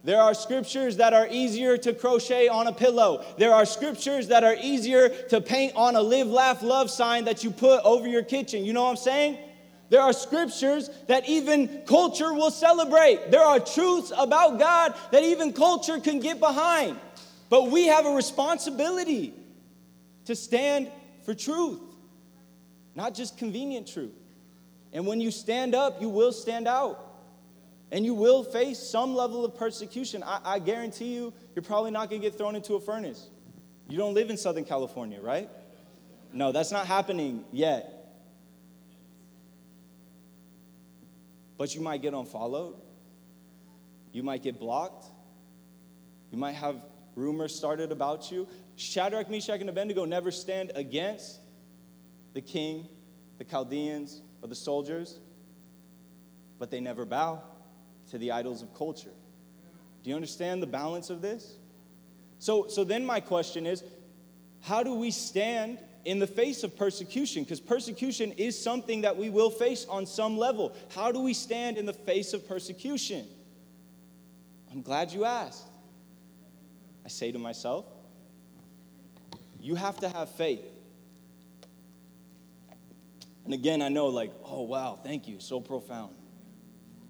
[0.06, 3.26] There are scriptures that are easier to crochet on a pillow.
[3.40, 7.44] There are scriptures that are easier to paint on a live, laugh, love sign that
[7.44, 8.64] you put over your kitchen.
[8.64, 9.40] You know what I'm saying?
[9.90, 13.32] There are scriptures that even culture will celebrate.
[13.32, 17.00] There are truths about God that even culture can get behind.
[17.50, 19.34] But we have a responsibility
[20.26, 20.92] to stand
[21.24, 21.80] for truth,
[22.94, 24.14] not just convenient truth.
[24.94, 27.05] And when you stand up, you will stand out.
[27.92, 30.24] And you will face some level of persecution.
[30.24, 33.30] I, I guarantee you, you're probably not going to get thrown into a furnace.
[33.88, 35.50] You don't live in Southern California, right?
[36.34, 37.92] No, that's not happening yet.
[41.58, 42.76] But you might get unfollowed.
[44.12, 45.06] You might get blocked.
[46.32, 46.82] You might have
[47.16, 48.48] rumors started about you.
[48.76, 51.40] Shadrach, Meshach, and Abednego never stand against
[52.34, 52.90] the king,
[53.38, 55.20] the Chaldeans, or the soldiers,
[56.60, 57.42] but they never bow
[58.16, 59.12] to the idols of culture.
[60.02, 61.56] Do you understand the balance of this?
[62.40, 63.84] So, so then my question is
[64.62, 67.44] how do we stand in the face of persecution?
[67.44, 70.74] Because persecution is something that we will face on some level.
[70.96, 73.28] How do we stand in the face of persecution?
[74.72, 75.68] I'm glad you asked.
[77.04, 77.86] I say to myself,
[79.60, 80.62] you have to have faith.
[83.44, 86.16] And again, I know, like, oh, wow, thank you, so profound.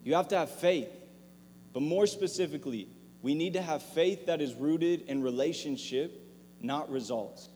[0.06, 0.88] You have to have faith.
[1.74, 2.88] But more specifically,
[3.22, 6.22] we need to have faith that is rooted in relationship,
[6.62, 7.50] not results.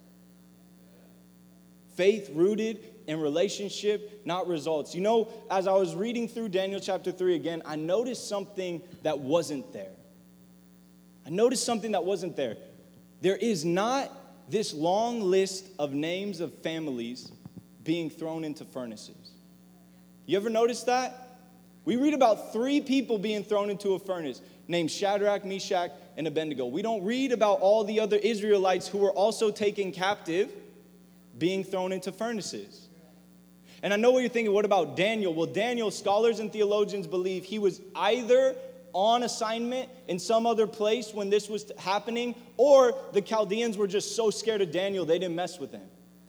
[1.96, 4.96] Faith rooted in relationship, not results.
[4.96, 9.20] You know, as I was reading through Daniel chapter 3 again, I noticed something that
[9.20, 9.92] wasn't there.
[11.28, 12.58] I noticed something that wasn't there.
[13.22, 14.12] There is not
[14.50, 17.32] this long list of names of families
[17.84, 19.34] being thrown into furnaces.
[20.26, 21.29] You ever notice that?
[21.86, 26.66] We read about three people being thrown into a furnace named Shadrach, Meshach, and Abednego.
[26.66, 30.52] We don't read about all the other Israelites who were also taken captive
[31.38, 32.90] being thrown into furnaces.
[33.82, 35.34] And I know what you're thinking, what about Daniel?
[35.34, 38.56] Well, Daniel, scholars and theologians believe he was either
[38.94, 44.16] on assignment in some other place when this was happening, or the Chaldeans were just
[44.16, 45.88] so scared of Daniel they didn't mess with him.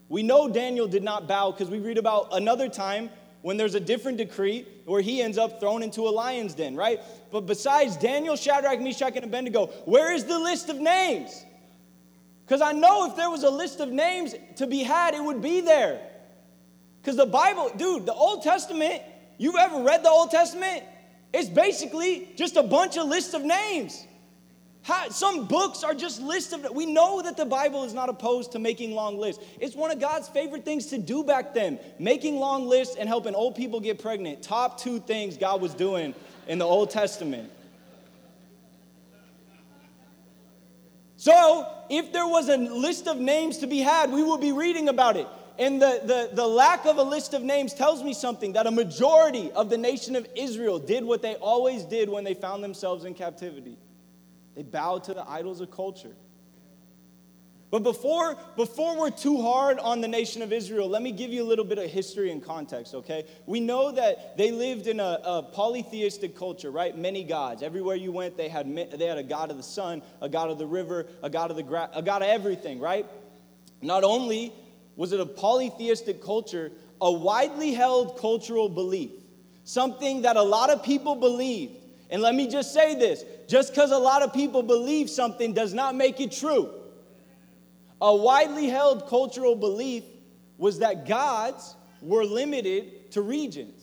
[0.09, 3.11] We know Daniel did not bow because we read about another time
[3.43, 7.01] when there's a different decree where he ends up thrown into a lion's den, right?
[7.31, 11.45] But besides Daniel, Shadrach, Meshach, and Abednego, where is the list of names?
[12.45, 15.41] Because I know if there was a list of names to be had, it would
[15.41, 16.01] be there.
[17.01, 19.03] Because the Bible, dude, the Old Testament,
[19.39, 20.83] you've ever read the Old Testament?
[21.33, 24.07] It's basically just a bunch of lists of names.
[24.83, 28.53] How, some books are just lists of, we know that the Bible is not opposed
[28.53, 29.45] to making long lists.
[29.61, 33.35] It's one of God's favorite things to do back then, making long lists and helping
[33.35, 34.43] old people get pregnant.
[34.43, 36.15] Top two things God was doing
[36.47, 37.51] in the Old Testament.
[41.17, 44.89] So, if there was a list of names to be had, we would be reading
[44.89, 45.27] about it.
[45.59, 48.71] And the, the, the lack of a list of names tells me something that a
[48.71, 53.05] majority of the nation of Israel did what they always did when they found themselves
[53.05, 53.77] in captivity.
[54.61, 56.15] They bowed to the idols of culture.
[57.71, 61.43] But before, before we're too hard on the nation of Israel, let me give you
[61.43, 63.25] a little bit of history and context, okay?
[63.47, 66.95] We know that they lived in a, a polytheistic culture, right?
[66.95, 67.63] Many gods.
[67.63, 70.59] Everywhere you went, they had, they had a god of the sun, a god of
[70.59, 73.07] the river, a god of the a god of everything, right?
[73.81, 74.53] Not only
[74.95, 76.71] was it a polytheistic culture,
[77.01, 79.13] a widely held cultural belief,
[79.65, 81.79] something that a lot of people believed.
[82.11, 85.75] And let me just say this just because a lot of people believe something does
[85.75, 86.73] not make it true.
[88.01, 90.05] A widely held cultural belief
[90.57, 93.83] was that gods were limited to regions.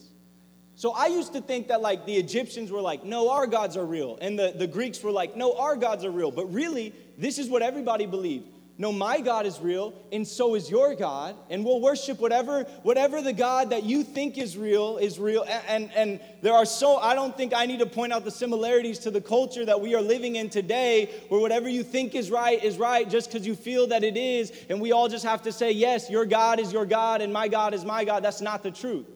[0.74, 3.84] So I used to think that like the Egyptians were like, no, our gods are
[3.84, 4.16] real.
[4.22, 6.30] And the, the Greeks were like, no, our gods are real.
[6.30, 8.48] But really, this is what everybody believed
[8.80, 11.34] no my god is real and so is your god.
[11.50, 15.42] And we'll worship whatever whatever the god that you think is real is real.
[15.42, 18.30] And, and and, there are so i don't think i need to point out the
[18.30, 22.30] similarities to the culture that we are living in today where whatever you think is
[22.30, 24.52] right is right just because you feel that it is.
[24.70, 27.48] And we all just have to say yes your god is your god and my
[27.48, 28.22] god is my god.
[28.22, 29.06] That's not the truth.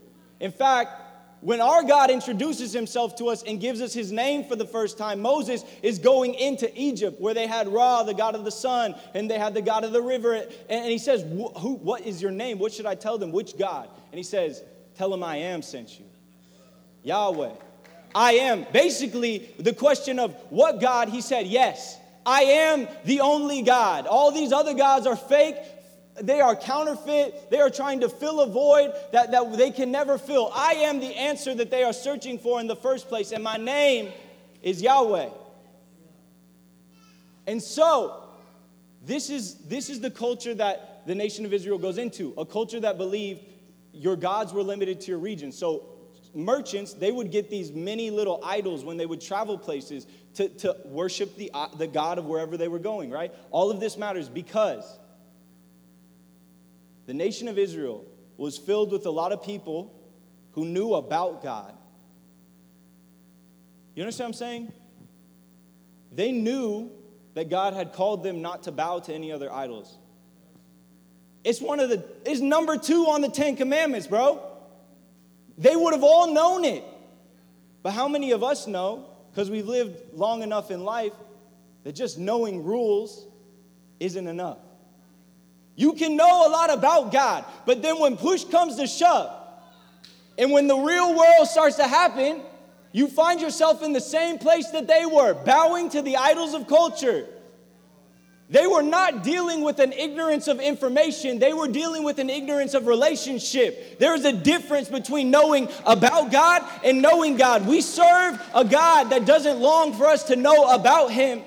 [0.40, 1.01] In fact
[1.42, 4.96] when our God introduces himself to us and gives us his name for the first
[4.96, 8.94] time, Moses is going into Egypt where they had Ra, the God of the sun,
[9.12, 10.40] and they had the God of the river.
[10.70, 12.60] And he says, Who, What is your name?
[12.60, 13.32] What should I tell them?
[13.32, 13.88] Which God?
[14.12, 14.62] And he says,
[14.94, 16.04] Tell them I am sent you.
[17.02, 17.50] Yahweh.
[18.14, 18.64] I am.
[18.72, 21.98] Basically, the question of what God, he said, Yes.
[22.24, 24.06] I am the only God.
[24.06, 25.56] All these other gods are fake.
[26.22, 27.50] They are counterfeit.
[27.50, 30.50] They are trying to fill a void that, that they can never fill.
[30.54, 33.56] I am the answer that they are searching for in the first place, and my
[33.56, 34.12] name
[34.62, 35.28] is Yahweh.
[37.48, 38.22] And so,
[39.04, 42.78] this is, this is the culture that the nation of Israel goes into a culture
[42.78, 43.40] that believed
[43.92, 45.50] your gods were limited to your region.
[45.50, 45.88] So,
[46.34, 50.76] merchants, they would get these many little idols when they would travel places to, to
[50.84, 53.34] worship the, uh, the God of wherever they were going, right?
[53.50, 54.98] All of this matters because
[57.06, 58.04] the nation of Israel
[58.36, 59.94] was filled with a lot of people
[60.52, 61.74] who knew about God.
[63.94, 64.72] You understand what I'm saying?
[66.12, 66.90] They knew
[67.34, 69.96] that God had called them not to bow to any other idols.
[71.44, 74.40] It's one of the, it's number two on the Ten Commandments, bro.
[75.58, 76.84] They would have all known it.
[77.82, 81.12] But how many of us know, because we've lived long enough in life,
[81.84, 83.26] that just knowing rules
[83.98, 84.58] isn't enough?
[85.74, 89.32] You can know a lot about God, but then when push comes to shove,
[90.38, 92.42] and when the real world starts to happen,
[92.92, 96.66] you find yourself in the same place that they were, bowing to the idols of
[96.66, 97.26] culture.
[98.50, 102.74] They were not dealing with an ignorance of information, they were dealing with an ignorance
[102.74, 103.98] of relationship.
[103.98, 107.66] There is a difference between knowing about God and knowing God.
[107.66, 111.42] We serve a God that doesn't long for us to know about Him.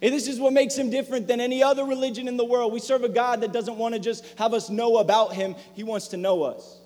[0.00, 2.72] And this is what makes him different than any other religion in the world.
[2.72, 5.82] We serve a God that doesn't want to just have us know about him, he
[5.82, 6.78] wants to know us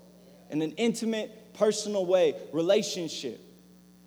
[0.51, 3.41] in an intimate, personal way, relationship.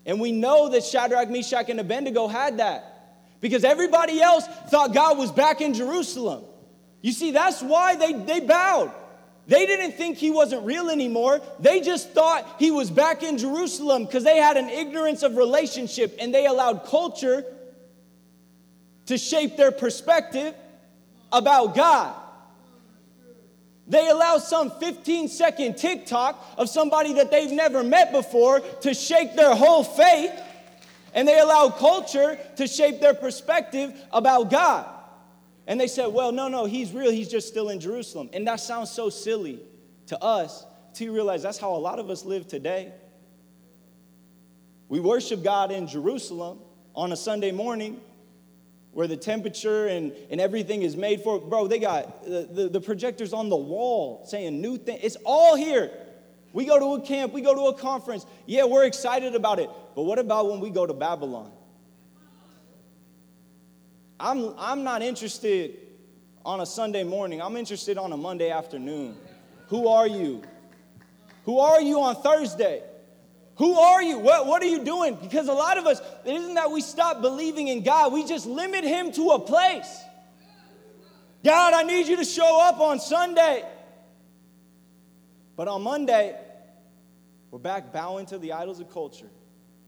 [0.04, 2.96] And we know that Shadrach, Meshach, and Abednego had that
[3.40, 6.44] because everybody else thought God was back in Jerusalem.
[7.02, 8.92] You see, that's why they, they bowed.
[9.48, 11.40] They didn't think he wasn't real anymore.
[11.60, 16.16] They just thought he was back in Jerusalem because they had an ignorance of relationship
[16.20, 17.44] and they allowed culture
[19.06, 20.54] to shape their perspective
[21.32, 22.14] about God.
[23.88, 29.36] They allow some 15 second TikTok of somebody that they've never met before to shake
[29.36, 30.32] their whole faith.
[31.14, 34.86] And they allow culture to shape their perspective about God.
[35.66, 37.10] And they said, well, no, no, he's real.
[37.10, 38.28] He's just still in Jerusalem.
[38.32, 39.60] And that sounds so silly
[40.08, 42.92] to us until you realize that's how a lot of us live today.
[44.88, 46.58] We worship God in Jerusalem
[46.94, 48.00] on a Sunday morning,
[48.96, 51.38] where the temperature and, and everything is made for.
[51.38, 55.00] Bro, they got the, the, the projectors on the wall saying new things.
[55.02, 55.90] It's all here.
[56.52, 58.24] We go to a camp, we go to a conference.
[58.46, 59.68] Yeah, we're excited about it.
[59.94, 61.52] But what about when we go to Babylon?
[64.18, 65.76] I'm, I'm not interested.
[66.46, 67.42] on a Sunday morning.
[67.42, 69.16] I'm interested on a Monday afternoon.
[69.68, 70.42] Who are you?
[71.44, 72.82] Who are you on Thursday?
[73.56, 74.18] Who are you?
[74.18, 75.14] What, what are you doing?
[75.14, 78.46] Because a lot of us, it isn't that we stop believing in God, we just
[78.46, 80.02] limit Him to a place.
[81.44, 83.64] God, I need you to show up on Sunday.
[85.56, 86.38] But on Monday,
[87.50, 89.30] we're back bowing to the idols of culture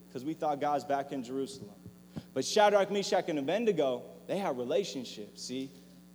[0.06, 1.74] because we thought God's back in Jerusalem.
[2.32, 5.70] But Shadrach, Meshach, and Abednego, they had relationships, see?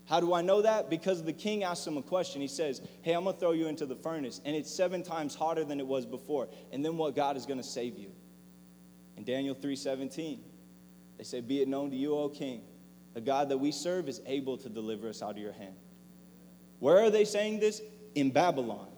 [0.06, 0.90] How do I know that?
[0.90, 2.42] Because the king asks him a question.
[2.42, 5.34] He says, Hey, I'm going to throw you into the furnace, and it's seven times
[5.34, 6.50] hotter than it was before.
[6.72, 8.12] And then what God is going to save you.
[9.16, 10.40] In Daniel 3:17,
[11.18, 12.62] they say, Be it known to you, O king,
[13.14, 15.76] the God that we serve is able to deliver us out of your hand.
[16.80, 17.82] Where are they saying this?
[18.16, 18.93] In Babylon.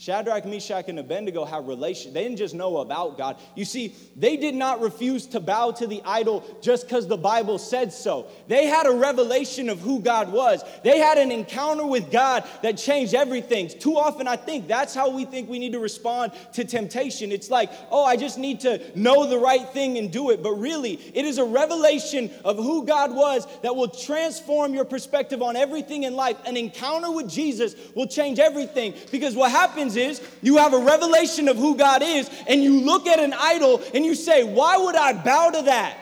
[0.00, 2.12] Shadrach, Meshach, and Abednego have relation.
[2.12, 3.36] They didn't just know about God.
[3.56, 7.58] You see, they did not refuse to bow to the idol just because the Bible
[7.58, 8.28] said so.
[8.46, 10.62] They had a revelation of who God was.
[10.84, 13.68] They had an encounter with God that changed everything.
[13.68, 17.32] Too often, I think that's how we think we need to respond to temptation.
[17.32, 20.44] It's like, oh, I just need to know the right thing and do it.
[20.44, 25.42] But really, it is a revelation of who God was that will transform your perspective
[25.42, 26.36] on everything in life.
[26.46, 30.78] An encounter with Jesus will change everything because what happens happens is you have a
[30.78, 34.76] revelation of who God is, and you look at an idol and you say, Why
[34.76, 35.96] would I bow to that?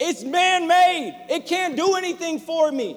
[0.00, 2.96] It's man made, it can't do anything for me.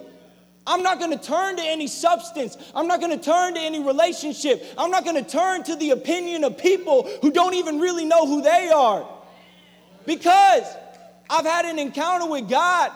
[0.67, 2.57] I'm not going to turn to any substance.
[2.73, 4.65] I'm not going to turn to any relationship.
[4.79, 8.25] I'm not going to turn to the opinion of people who don't even really know
[8.25, 9.07] who they are.
[10.07, 10.63] Because
[11.29, 12.91] I've had an encounter with God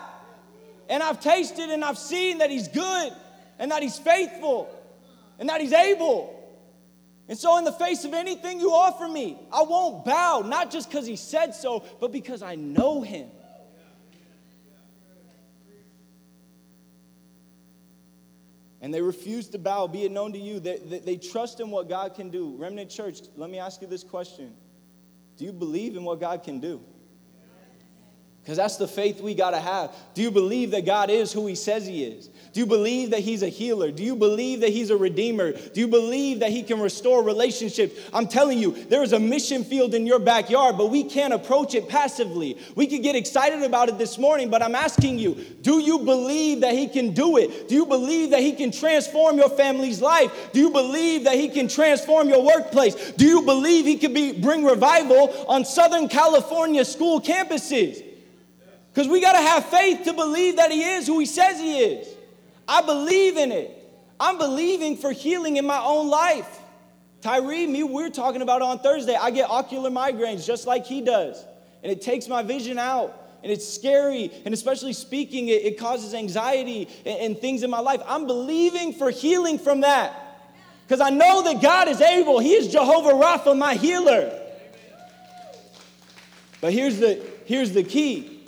[0.88, 3.12] and I've tasted and I've seen that He's good
[3.60, 4.68] and that He's faithful
[5.38, 6.39] and that He's able.
[7.30, 10.90] And so, in the face of anything you offer me, I won't bow, not just
[10.90, 13.30] because he said so, but because I know him.
[18.80, 20.58] And they refuse to bow, be it known to you.
[20.58, 22.56] They, they, they trust in what God can do.
[22.58, 24.52] Remnant Church, let me ask you this question
[25.38, 26.80] Do you believe in what God can do?
[28.42, 29.94] Because that's the faith we got to have.
[30.14, 32.28] Do you believe that God is who He says He is?
[32.52, 33.92] Do you believe that He's a healer?
[33.92, 35.52] Do you believe that He's a redeemer?
[35.52, 37.94] Do you believe that He can restore relationships?
[38.12, 41.76] I'm telling you, there is a mission field in your backyard, but we can't approach
[41.76, 42.58] it passively.
[42.74, 46.62] We could get excited about it this morning, but I'm asking you, do you believe
[46.62, 47.68] that He can do it?
[47.68, 50.50] Do you believe that He can transform your family's life?
[50.52, 53.12] Do you believe that He can transform your workplace?
[53.12, 58.02] Do you believe He can be, bring revival on Southern California school campuses?
[58.92, 61.78] Because we got to have faith to believe that He is who He says He
[61.78, 62.16] is.
[62.70, 63.76] I believe in it.
[64.20, 66.60] I'm believing for healing in my own life.
[67.20, 69.16] Tyree, me, we're talking about on Thursday.
[69.16, 71.44] I get ocular migraines just like he does.
[71.82, 73.16] And it takes my vision out.
[73.42, 74.30] And it's scary.
[74.44, 78.02] And especially speaking, it, it causes anxiety and, and things in my life.
[78.06, 80.14] I'm believing for healing from that.
[80.86, 82.38] Because I know that God is able.
[82.38, 84.38] He is Jehovah Rapha, my healer.
[86.60, 88.39] But here's the, here's the key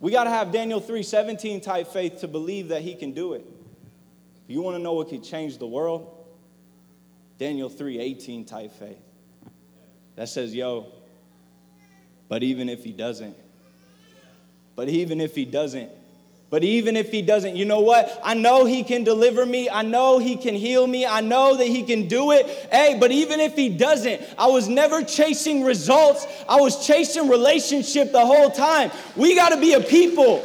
[0.00, 3.44] we got to have Daniel 3:17 type faith to believe that he can do it.
[4.44, 6.14] If you want to know what could change the world,
[7.38, 8.98] Daniel 3:18 type faith.
[10.16, 10.86] That says, "Yo,
[12.28, 13.36] but even if he doesn't,
[14.76, 15.90] but even if he doesn't,
[16.50, 18.18] but even if he doesn't, you know what?
[18.24, 19.68] I know he can deliver me.
[19.68, 21.04] I know he can heal me.
[21.04, 22.46] I know that he can do it.
[22.70, 26.26] Hey, but even if he doesn't, I was never chasing results.
[26.48, 28.90] I was chasing relationship the whole time.
[29.14, 30.42] We got to be a people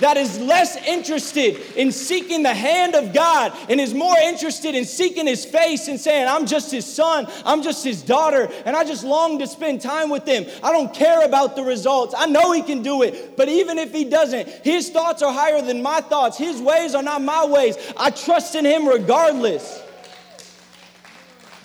[0.00, 4.84] that is less interested in seeking the hand of God and is more interested in
[4.84, 8.84] seeking his face and saying, I'm just his son, I'm just his daughter, and I
[8.84, 10.46] just long to spend time with him.
[10.62, 12.14] I don't care about the results.
[12.16, 15.62] I know he can do it, but even if he doesn't, his thoughts are higher
[15.62, 17.76] than my thoughts, his ways are not my ways.
[17.96, 19.82] I trust in him regardless.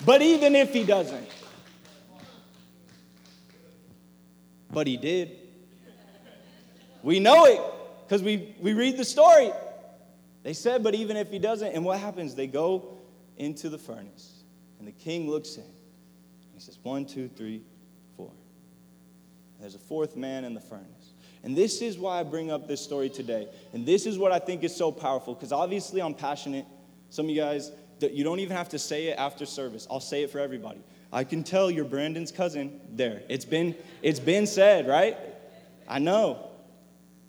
[0.04, 1.28] But even if he doesn't,
[4.70, 5.38] but he did.
[7.02, 7.60] We know it
[8.06, 9.50] because we, we read the story.
[10.42, 12.34] They said, but even if he doesn't, and what happens?
[12.34, 12.98] They go
[13.36, 14.44] into the furnace,
[14.78, 15.62] and the king looks in.
[15.62, 17.62] And He says, one, two, three,
[18.16, 18.30] four.
[19.58, 21.14] There's a fourth man in the furnace.
[21.42, 23.48] And this is why I bring up this story today.
[23.72, 26.66] And this is what I think is so powerful, because obviously I'm passionate.
[27.10, 29.86] Some of you guys, you don't even have to say it after service.
[29.90, 30.80] I'll say it for everybody.
[31.12, 33.22] I can tell you're Brandon's cousin there.
[33.28, 35.16] It's been, it's been said, right?
[35.88, 36.50] I know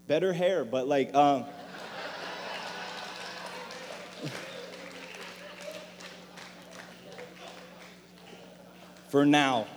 [0.08, 1.46] better hair, but like, um,
[9.10, 9.68] for now.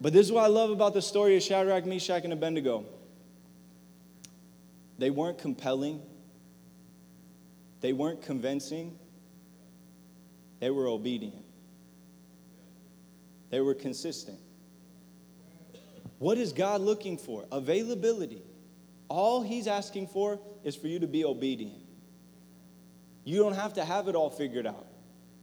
[0.00, 2.84] But this is what I love about the story of Shadrach, Meshach, and Abednego.
[4.96, 6.00] They weren't compelling,
[7.80, 8.96] they weren't convincing,
[10.60, 11.44] they were obedient,
[13.50, 14.38] they were consistent.
[16.18, 17.44] What is God looking for?
[17.52, 18.42] Availability.
[19.08, 21.80] All He's asking for is for you to be obedient.
[23.24, 24.86] You don't have to have it all figured out.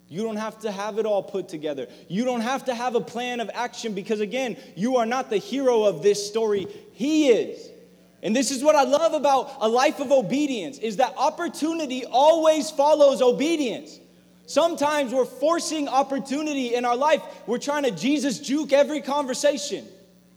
[0.07, 1.87] You don't have to have it all put together.
[2.07, 5.37] You don't have to have a plan of action because, again, you are not the
[5.37, 6.67] hero of this story.
[6.93, 7.69] He is.
[8.21, 12.71] And this is what I love about a life of obedience is that opportunity always
[12.71, 13.99] follows obedience.
[14.47, 17.21] Sometimes we're forcing opportunity in our life.
[17.47, 19.87] We're trying to Jesus juke every conversation.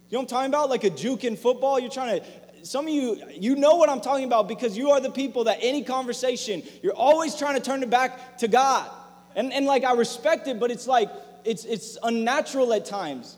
[0.09, 0.71] You know what I'm talking about?
[0.71, 1.79] Like a juke in football.
[1.79, 2.27] You're trying to
[2.63, 5.59] some of you, you know what I'm talking about because you are the people that
[5.61, 8.91] any conversation, you're always trying to turn it back to God.
[9.35, 11.09] And, and like I respect it, but it's like,
[11.45, 13.37] it's, it's unnatural at times.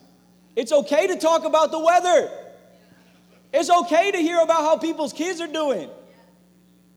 [0.56, 2.30] It's okay to talk about the weather.
[3.52, 5.88] It's okay to hear about how people's kids are doing.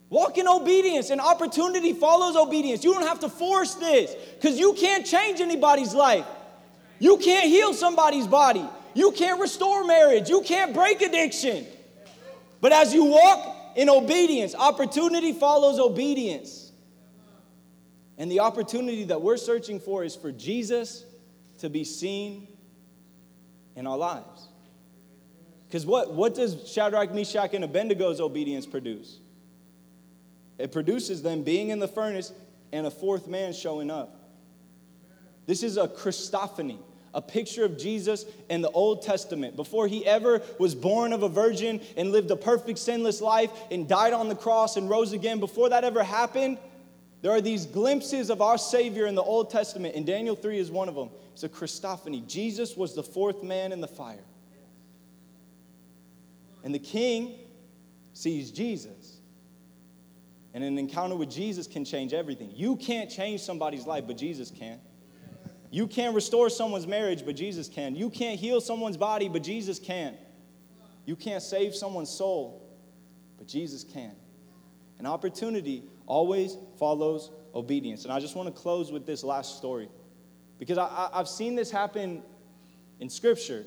[0.09, 2.83] Walk in obedience, and opportunity follows obedience.
[2.83, 6.25] You don't have to force this because you can't change anybody's life.
[6.99, 8.63] You can't heal somebody's body.
[8.93, 10.29] You can't restore marriage.
[10.29, 11.65] You can't break addiction.
[12.61, 16.71] But as you walk in obedience, opportunity follows obedience.
[18.17, 21.03] And the opportunity that we're searching for is for Jesus
[21.59, 22.47] to be seen
[23.75, 24.47] in our lives.
[25.67, 29.19] Because what, what does Shadrach, Meshach, and Abednego's obedience produce?
[30.59, 32.31] It produces them being in the furnace
[32.71, 34.19] and a fourth man showing up.
[35.47, 36.77] This is a Christophany
[37.13, 39.55] a picture of Jesus in the Old Testament.
[39.55, 43.87] Before he ever was born of a virgin and lived a perfect, sinless life and
[43.87, 46.57] died on the cross and rose again, before that ever happened,
[47.21, 50.69] there are these glimpses of our Savior in the Old Testament, and Daniel 3 is
[50.69, 51.09] one of them.
[51.33, 52.27] It's a Christophany.
[52.27, 54.25] Jesus was the fourth man in the fire.
[56.63, 57.35] And the king
[58.13, 59.17] sees Jesus.
[60.53, 62.51] And an encounter with Jesus can change everything.
[62.53, 64.79] You can't change somebody's life, but Jesus can.
[65.73, 67.95] You can't restore someone's marriage, but Jesus can.
[67.95, 70.13] You can't heal someone's body, but Jesus can.
[71.07, 72.77] You can't save someone's soul,
[73.39, 74.11] but Jesus can.
[74.99, 78.03] An opportunity always follows obedience.
[78.03, 79.89] And I just want to close with this last story
[80.59, 82.21] because I, have seen this happen
[82.99, 83.65] in Scripture.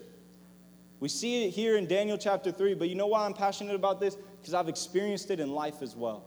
[1.01, 3.99] We see it here in Daniel chapter 3, but you know why I'm passionate about
[3.99, 4.17] this?
[4.41, 6.23] Because I've experienced it in life as well.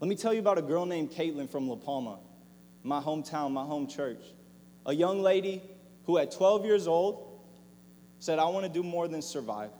[0.00, 2.18] Let me tell you about a girl named Caitlin from La Palma
[2.84, 4.22] my hometown, my home church.
[4.86, 5.62] A young lady
[6.04, 7.40] who, at 12 years old,
[8.20, 9.70] said, I want to do more than survive.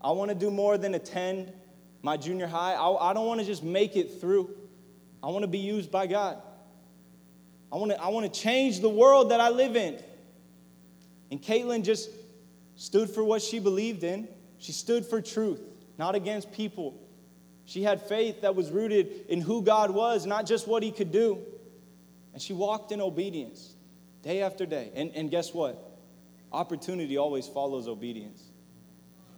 [0.00, 1.52] I want to do more than attend
[2.02, 2.74] my junior high.
[2.74, 4.50] I, I don't want to just make it through.
[5.22, 6.40] I want to be used by God.
[7.72, 9.98] I want to, I want to change the world that I live in.
[11.30, 12.08] And Caitlin just
[12.76, 14.28] stood for what she believed in.
[14.58, 15.60] She stood for truth,
[15.98, 16.94] not against people.
[17.64, 21.10] She had faith that was rooted in who God was, not just what He could
[21.10, 21.38] do.
[22.34, 23.76] And she walked in obedience
[24.22, 24.90] day after day.
[24.94, 25.98] And, and guess what?
[26.52, 28.42] Opportunity always follows obedience.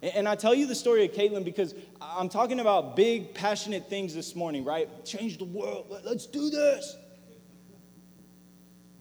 [0.01, 3.87] And, and I tell you the story of Caitlin because I'm talking about big, passionate
[3.87, 5.05] things this morning, right?
[5.05, 5.85] Change the world.
[6.03, 6.97] Let's do this.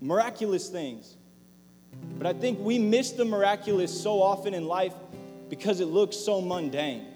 [0.03, 1.17] Miraculous things.
[2.19, 4.93] But I think we miss the miraculous so often in life
[5.49, 7.07] because it looks so mundane.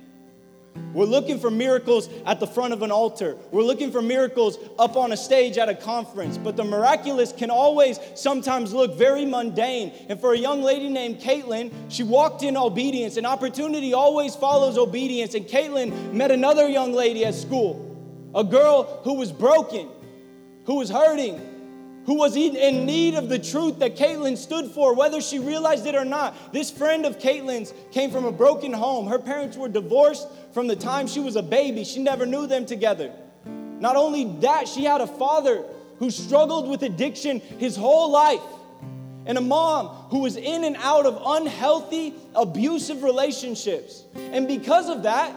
[0.92, 3.36] We're looking for miracles at the front of an altar.
[3.52, 6.36] We're looking for miracles up on a stage at a conference.
[6.36, 9.92] But the miraculous can always sometimes look very mundane.
[10.08, 14.76] And for a young lady named Caitlin, she walked in obedience, and opportunity always follows
[14.76, 15.34] obedience.
[15.34, 19.88] And Caitlin met another young lady at school, a girl who was broken,
[20.64, 21.49] who was hurting,
[22.06, 25.94] who was in need of the truth that Caitlin stood for, whether she realized it
[25.94, 26.52] or not.
[26.52, 29.06] This friend of Caitlin's came from a broken home.
[29.06, 31.84] Her parents were divorced from the time she was a baby.
[31.84, 33.12] She never knew them together.
[33.44, 35.64] Not only that, she had a father
[35.98, 38.42] who struggled with addiction his whole life,
[39.26, 44.04] and a mom who was in and out of unhealthy, abusive relationships.
[44.16, 45.34] And because of that,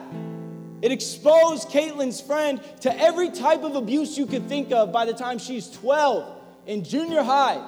[0.82, 5.14] it exposed Caitlin's friend to every type of abuse you could think of by the
[5.14, 7.62] time she's 12 in junior high,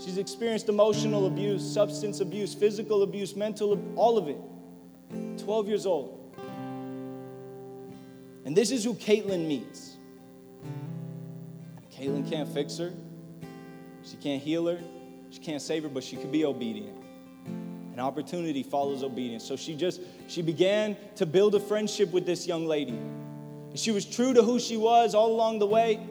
[0.00, 4.38] she's experienced emotional abuse, substance abuse, physical abuse, mental, all of it.
[5.38, 6.12] 12 years old.
[8.44, 9.96] And this is who Caitlin meets.
[11.92, 12.92] Caitlin can't fix her,
[14.04, 14.78] she can't heal her,
[15.30, 16.96] she can't save her, but she could be obedient.
[17.92, 19.42] An opportunity follows obedience.
[19.42, 22.92] So she just she began to build a friendship with this young lady.
[22.92, 26.06] And she was true to who she was all along the way.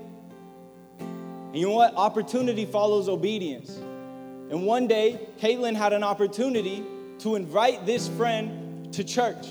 [1.56, 1.96] And you know what?
[1.96, 3.78] Opportunity follows obedience.
[3.78, 6.84] And one day, Caitlin had an opportunity
[7.20, 9.48] to invite this friend to church.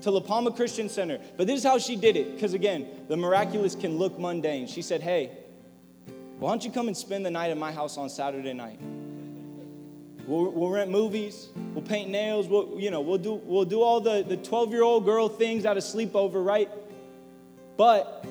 [0.00, 1.18] to La Palma Christian Center.
[1.36, 4.66] But this is how she did it, because again, the miraculous can look mundane.
[4.66, 5.32] She said, Hey,
[6.38, 8.80] why don't you come and spend the night at my house on Saturday night?
[10.26, 14.00] We'll, we'll rent movies, we'll paint nails, we'll, you know, we'll do, we'll do all
[14.00, 16.70] the, the 12 year old girl things at a sleepover, right?
[17.76, 18.24] But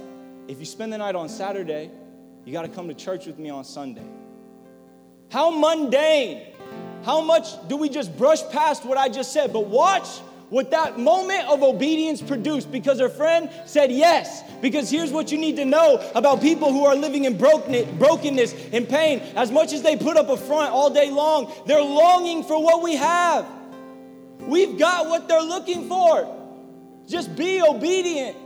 [0.47, 1.91] if you spend the night on Saturday,
[2.45, 4.05] you got to come to church with me on Sunday.
[5.31, 6.53] How mundane.
[7.03, 9.51] How much do we just brush past what I just said?
[9.51, 10.07] But watch
[10.49, 14.43] what that moment of obedience produced because her friend said yes.
[14.61, 18.87] Because here's what you need to know about people who are living in brokenness and
[18.87, 19.19] pain.
[19.35, 22.83] As much as they put up a front all day long, they're longing for what
[22.83, 23.45] we have.
[24.39, 26.39] We've got what they're looking for.
[27.07, 28.37] Just be obedient.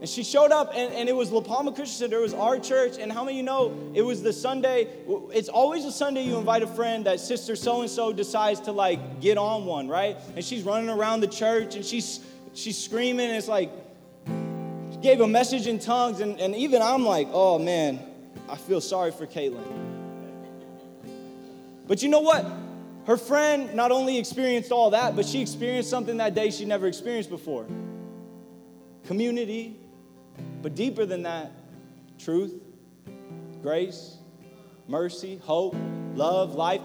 [0.00, 2.18] And she showed up, and, and it was La Palma Christian Center.
[2.18, 2.98] It was our church.
[2.98, 4.88] And how many of you know it was the Sunday?
[5.32, 8.72] It's always a Sunday you invite a friend that sister so and so decides to
[8.72, 10.16] like get on one, right?
[10.36, 12.20] And she's running around the church and she's
[12.54, 13.26] she's screaming.
[13.26, 13.72] And it's like,
[14.92, 16.20] she gave a message in tongues.
[16.20, 17.98] And, and even I'm like, oh man,
[18.48, 19.64] I feel sorry for Caitlin.
[21.88, 22.46] But you know what?
[23.06, 26.86] Her friend not only experienced all that, but she experienced something that day she never
[26.86, 27.66] experienced before
[29.08, 29.74] community,
[30.62, 31.52] but deeper than that,
[32.18, 32.54] truth,
[33.62, 34.16] grace,
[34.86, 35.76] mercy, hope,
[36.14, 36.80] love, life.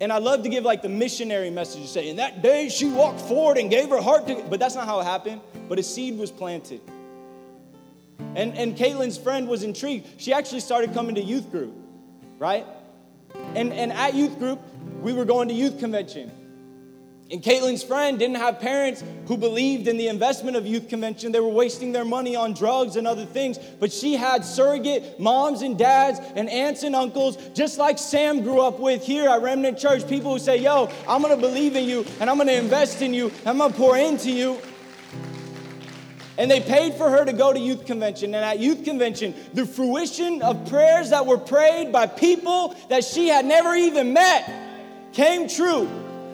[0.00, 3.56] And I love to give like the missionary message, saying that day she walked forward
[3.56, 5.40] and gave her heart to, but that's not how it happened.
[5.68, 6.80] But a seed was planted.
[8.34, 10.20] And, and Caitlin's friend was intrigued.
[10.20, 11.74] She actually started coming to youth group,
[12.38, 12.66] right?
[13.54, 14.60] And, and at youth group,
[15.00, 16.30] we were going to youth convention.
[17.30, 21.32] And Caitlin's friend didn't have parents who believed in the investment of youth convention.
[21.32, 23.58] They were wasting their money on drugs and other things.
[23.58, 28.60] But she had surrogate moms and dads and aunts and uncles, just like Sam grew
[28.60, 30.06] up with here at Remnant Church.
[30.06, 33.32] People who say, Yo, I'm gonna believe in you and I'm gonna invest in you,
[33.46, 34.58] I'm gonna pour into you.
[36.36, 38.34] And they paid for her to go to youth convention.
[38.34, 43.28] And at youth convention, the fruition of prayers that were prayed by people that she
[43.28, 44.50] had never even met
[45.12, 45.88] came true.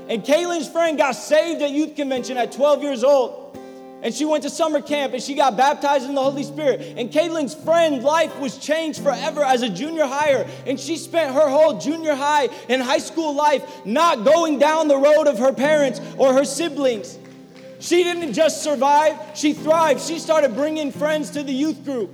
[0.08, 3.44] And Caitlin's friend got saved at youth convention at 12 years old.
[4.00, 6.80] And she went to summer camp and she got baptized in the Holy Spirit.
[6.96, 10.48] And Caitlin's friend's life was changed forever as a junior higher.
[10.66, 14.96] And she spent her whole junior high and high school life not going down the
[14.96, 17.18] road of her parents or her siblings.
[17.80, 20.00] She didn't just survive, she thrived.
[20.00, 22.10] She started bringing friends to the youth group.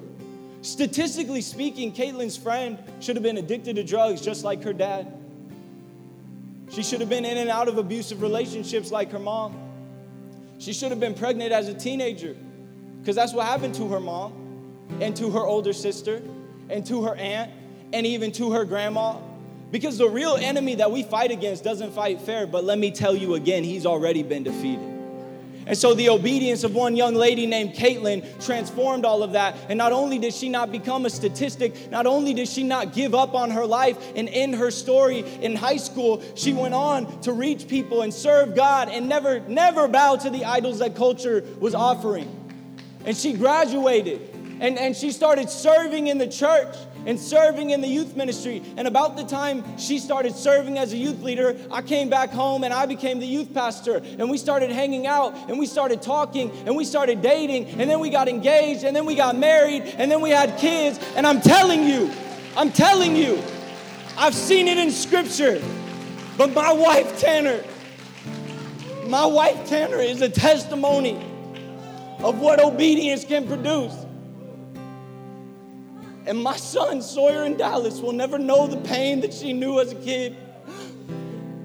[0.63, 5.24] Statistically speaking, Caitlin's friend should have been addicted to drugs just like her dad.
[6.75, 9.57] She should have been in and out of abusive relationships like her mom.
[10.59, 12.37] She should have been pregnant as a teenager
[13.01, 14.33] because that's what happened to her mom
[15.01, 16.21] and to her older sister
[16.69, 17.53] and to her aunt
[17.93, 19.19] and even to her grandma.
[19.71, 23.15] Because the real enemy that we fight against doesn't fight fair, but let me tell
[23.15, 24.94] you again, he's already been defeated.
[25.67, 29.57] And so the obedience of one young lady named Caitlin transformed all of that.
[29.69, 33.15] And not only did she not become a statistic, not only did she not give
[33.15, 37.33] up on her life and end her story in high school, she went on to
[37.33, 41.75] reach people and serve God and never, never bow to the idols that culture was
[41.75, 42.29] offering.
[43.07, 44.21] And she graduated
[44.61, 46.75] and, and she started serving in the church
[47.07, 48.63] and serving in the youth ministry.
[48.77, 52.65] And about the time she started serving as a youth leader, I came back home
[52.65, 53.97] and I became the youth pastor.
[54.19, 58.01] And we started hanging out and we started talking and we started dating and then
[58.01, 60.99] we got engaged and then we got married and then we had kids.
[61.17, 62.11] And I'm telling you,
[62.57, 63.43] I'm telling you,
[64.17, 65.63] I've seen it in scripture.
[66.37, 67.63] But my wife, Tanner,
[69.07, 71.17] my wife, Tanner, is a testimony
[72.21, 74.04] of what obedience can produce.
[76.27, 79.93] And my son, Sawyer and Dallas, will never know the pain that she knew as
[79.93, 80.37] a kid.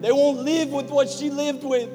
[0.01, 1.89] They won't live with what she lived with.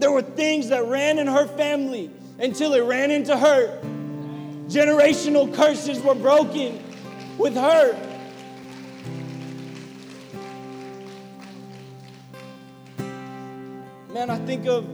[0.00, 3.80] There were things that ran in her family until it ran into her.
[4.66, 6.82] Generational curses were broken
[7.38, 7.92] with her.
[14.12, 14.86] Man, I think of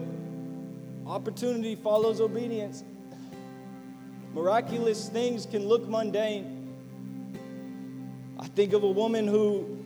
[1.07, 2.84] opportunity follows obedience.
[4.39, 6.70] Miraculous things can look mundane.
[8.39, 9.76] I think of a woman who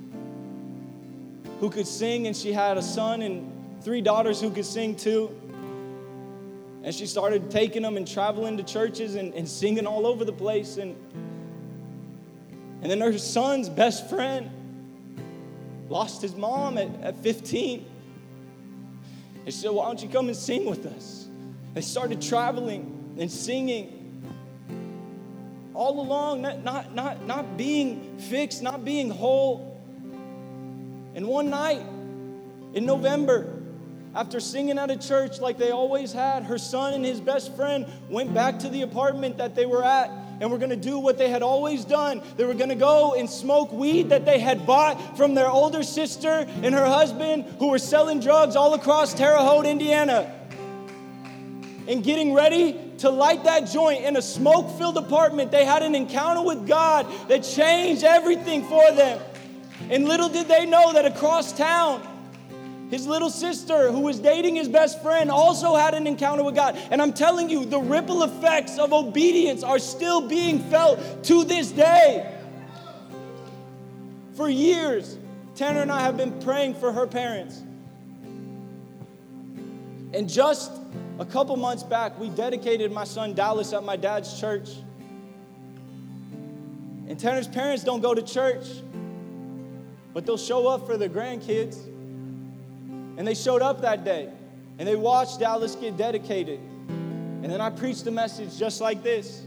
[1.59, 3.51] who could sing and she had a son and
[3.83, 5.35] three daughters who could sing too.
[6.83, 10.35] And she started taking them and traveling to churches and, and singing all over the
[10.35, 10.77] place.
[10.77, 10.97] And,
[12.83, 14.51] and then her son's best friend
[15.89, 17.87] lost his mom at, at 15.
[19.47, 21.27] And she said, Why don't you come and sing with us?
[21.73, 24.01] They started traveling and singing
[25.83, 29.81] all along, not, not, not, not being fixed, not being whole.
[31.17, 31.83] And one night
[32.73, 33.61] in November,
[34.15, 37.85] after singing at a church like they always had, her son and his best friend
[38.09, 40.09] went back to the apartment that they were at
[40.41, 42.23] and were going to do what they had always done.
[42.37, 45.83] They were going to go and smoke weed that they had bought from their older
[45.83, 50.33] sister and her husband who were selling drugs all across Terre Haute, Indiana.
[51.89, 55.97] And getting ready to light that joint in a smoke filled apartment, they had an
[55.97, 59.21] encounter with God that changed everything for them.
[59.91, 62.07] And little did they know that across town,
[62.91, 66.77] his little sister, who was dating his best friend, also had an encounter with God.
[66.93, 71.73] And I'm telling you, the ripple effects of obedience are still being felt to this
[71.73, 72.33] day.
[74.35, 75.19] For years,
[75.57, 77.61] Tanner and I have been praying for her parents.
[80.15, 80.71] And just
[81.19, 84.71] a couple months back, we dedicated my son Dallas at my dad's church.
[87.09, 88.67] And Tanner's parents don't go to church,
[90.15, 91.85] but they'll show up for their grandkids.
[93.19, 94.31] And they showed up that day
[94.79, 96.59] and they watched Dallas get dedicated.
[96.89, 99.43] And then I preached a message just like this.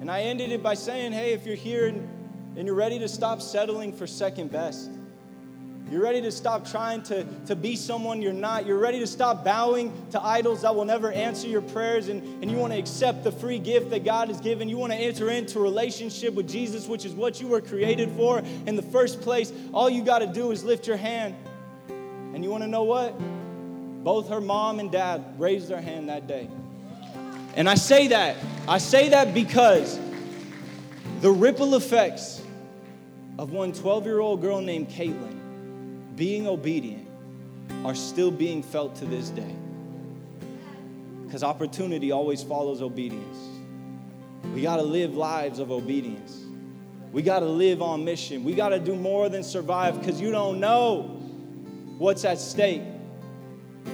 [0.00, 2.08] And I ended it by saying, hey, if you're here and,
[2.56, 4.90] and you're ready to stop settling for second best,
[5.90, 8.66] you're ready to stop trying to, to be someone you're not.
[8.66, 12.08] You're ready to stop bowing to idols that will never answer your prayers.
[12.08, 14.68] And, and you want to accept the free gift that God has given.
[14.68, 18.10] You want to enter into a relationship with Jesus, which is what you were created
[18.12, 19.50] for in the first place.
[19.72, 21.34] All you got to do is lift your hand
[22.34, 23.18] and you want to know what?
[24.04, 26.48] Both her mom and dad raised their hand that day.
[27.56, 28.36] And I say that,
[28.68, 29.98] I say that because
[31.20, 32.42] the ripple effects
[33.38, 35.37] of one 12 year old girl named Caitlin
[36.18, 37.08] being obedient
[37.84, 39.54] are still being felt to this day.
[41.24, 43.38] Because opportunity always follows obedience.
[44.54, 46.44] We got to live lives of obedience.
[47.12, 48.44] We got to live on mission.
[48.44, 51.02] We got to do more than survive because you don't know
[51.98, 52.82] what's at stake,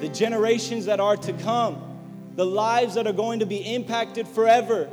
[0.00, 4.88] the generations that are to come, the lives that are going to be impacted forever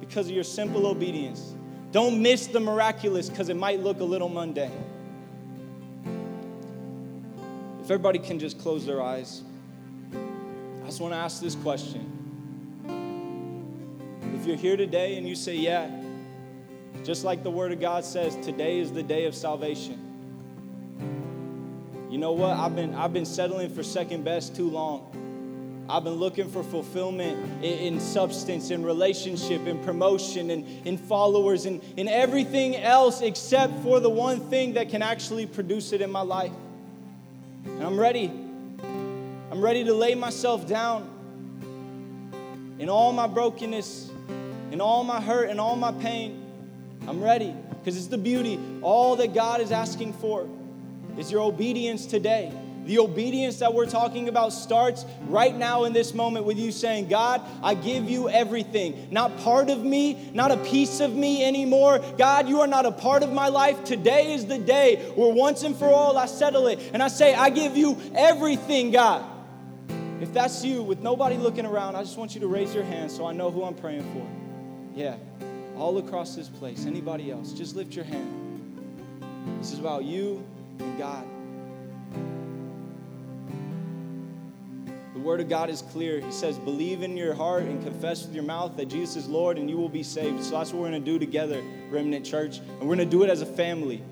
[0.00, 1.54] because of your simple obedience.
[1.90, 4.91] Don't miss the miraculous because it might look a little mundane.
[7.92, 9.42] Everybody can just close their eyes,
[10.12, 12.08] I just want to ask this question.
[14.34, 15.88] If you're here today and you say, Yeah,
[17.04, 20.12] just like the Word of God says, today is the day of salvation
[22.12, 22.50] you know what?
[22.58, 25.86] I've been, I've been settling for second best too long.
[25.88, 31.64] I've been looking for fulfillment in, in, substance, in relationship, in promotion, and in followers,
[31.64, 36.10] and in everything else except for the one thing that can actually produce it in
[36.10, 36.52] my life.
[37.64, 38.26] And I'm ready.
[39.50, 41.08] I'm ready to lay myself down
[42.78, 44.10] in all my brokenness,
[44.70, 46.44] in all my hurt, in all my pain.
[47.06, 50.48] I'm ready because it's the beauty, all that God is asking for
[51.18, 52.52] is your obedience today.
[52.84, 57.08] The obedience that we're talking about starts right now in this moment with you saying,
[57.08, 59.08] God, I give you everything.
[59.10, 62.00] Not part of me, not a piece of me anymore.
[62.18, 63.84] God, you are not a part of my life.
[63.84, 66.80] Today is the day where once and for all I settle it.
[66.92, 69.24] And I say, I give you everything, God.
[70.20, 73.10] If that's you with nobody looking around, I just want you to raise your hand
[73.10, 74.26] so I know who I'm praying for.
[74.96, 75.16] Yeah,
[75.76, 76.86] all across this place.
[76.86, 77.52] Anybody else?
[77.52, 78.38] Just lift your hand.
[79.58, 80.44] This is about you
[80.78, 81.24] and God.
[85.22, 86.20] Word of God is clear.
[86.20, 89.56] He says, Believe in your heart and confess with your mouth that Jesus is Lord,
[89.56, 90.42] and you will be saved.
[90.42, 92.58] So that's what we're going to do together, Remnant Church.
[92.58, 94.02] And we're going to do it as a family.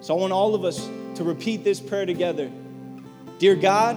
[0.00, 2.50] So I want all of us to repeat this prayer together
[3.38, 3.96] Dear God,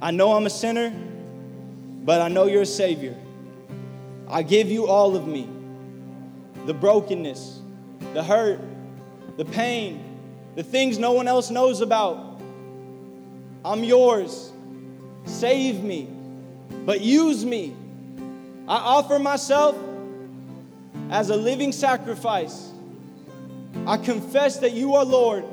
[0.00, 0.90] I know I'm a sinner,
[2.04, 3.16] but I know you're a Savior.
[4.28, 5.48] I give you all of me
[6.66, 7.60] the brokenness,
[8.14, 8.60] the hurt,
[9.36, 10.18] the pain,
[10.54, 12.40] the things no one else knows about.
[13.64, 14.52] I'm yours.
[15.24, 16.08] Save me,
[16.84, 17.74] but use me.
[18.66, 19.76] I offer myself
[21.10, 22.70] as a living sacrifice.
[23.86, 25.44] I confess that you are Lord,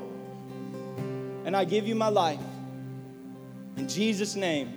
[1.46, 2.40] and I give you my life.
[3.78, 4.72] In Jesus' name,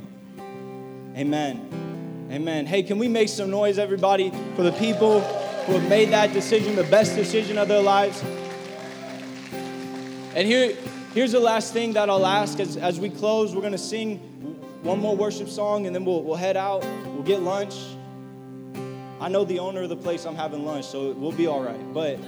[1.16, 1.84] amen.
[2.30, 2.66] Amen.
[2.66, 6.74] Hey, can we make some noise, everybody, for the people who have made that decision,
[6.74, 8.22] the best decision of their lives?
[10.34, 10.74] And here,
[11.12, 13.55] here's the last thing that I'll ask as, as we close.
[13.55, 14.20] We're going to sing
[14.85, 16.85] one more worship song and then we'll, we'll head out.
[17.07, 17.74] We'll get lunch.
[19.18, 21.80] I know the owner of the place I'm having lunch, so we'll be all right.
[21.95, 22.18] But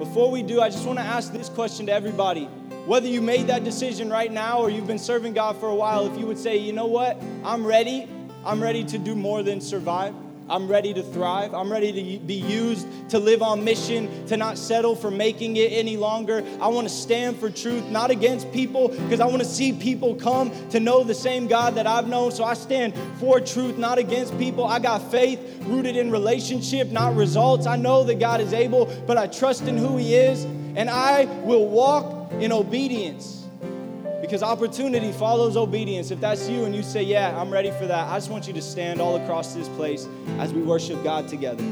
[0.00, 2.46] before we do, I just want to ask this question to everybody.
[2.86, 6.12] Whether you made that decision right now or you've been serving God for a while,
[6.12, 8.08] if you would say, you know what, I'm ready,
[8.44, 10.14] I'm ready to do more than survive.
[10.50, 11.54] I'm ready to thrive.
[11.54, 15.72] I'm ready to be used to live on mission, to not settle for making it
[15.72, 16.44] any longer.
[16.60, 20.16] I want to stand for truth, not against people, because I want to see people
[20.16, 22.32] come to know the same God that I've known.
[22.32, 24.64] So I stand for truth, not against people.
[24.64, 27.66] I got faith rooted in relationship, not results.
[27.66, 31.26] I know that God is able, but I trust in who He is, and I
[31.44, 33.39] will walk in obedience
[34.30, 36.12] because opportunity follows obedience.
[36.12, 38.52] If that's you and you say, Yeah, I'm ready for that, I just want you
[38.52, 40.06] to stand all across this place
[40.38, 41.64] as we worship God together.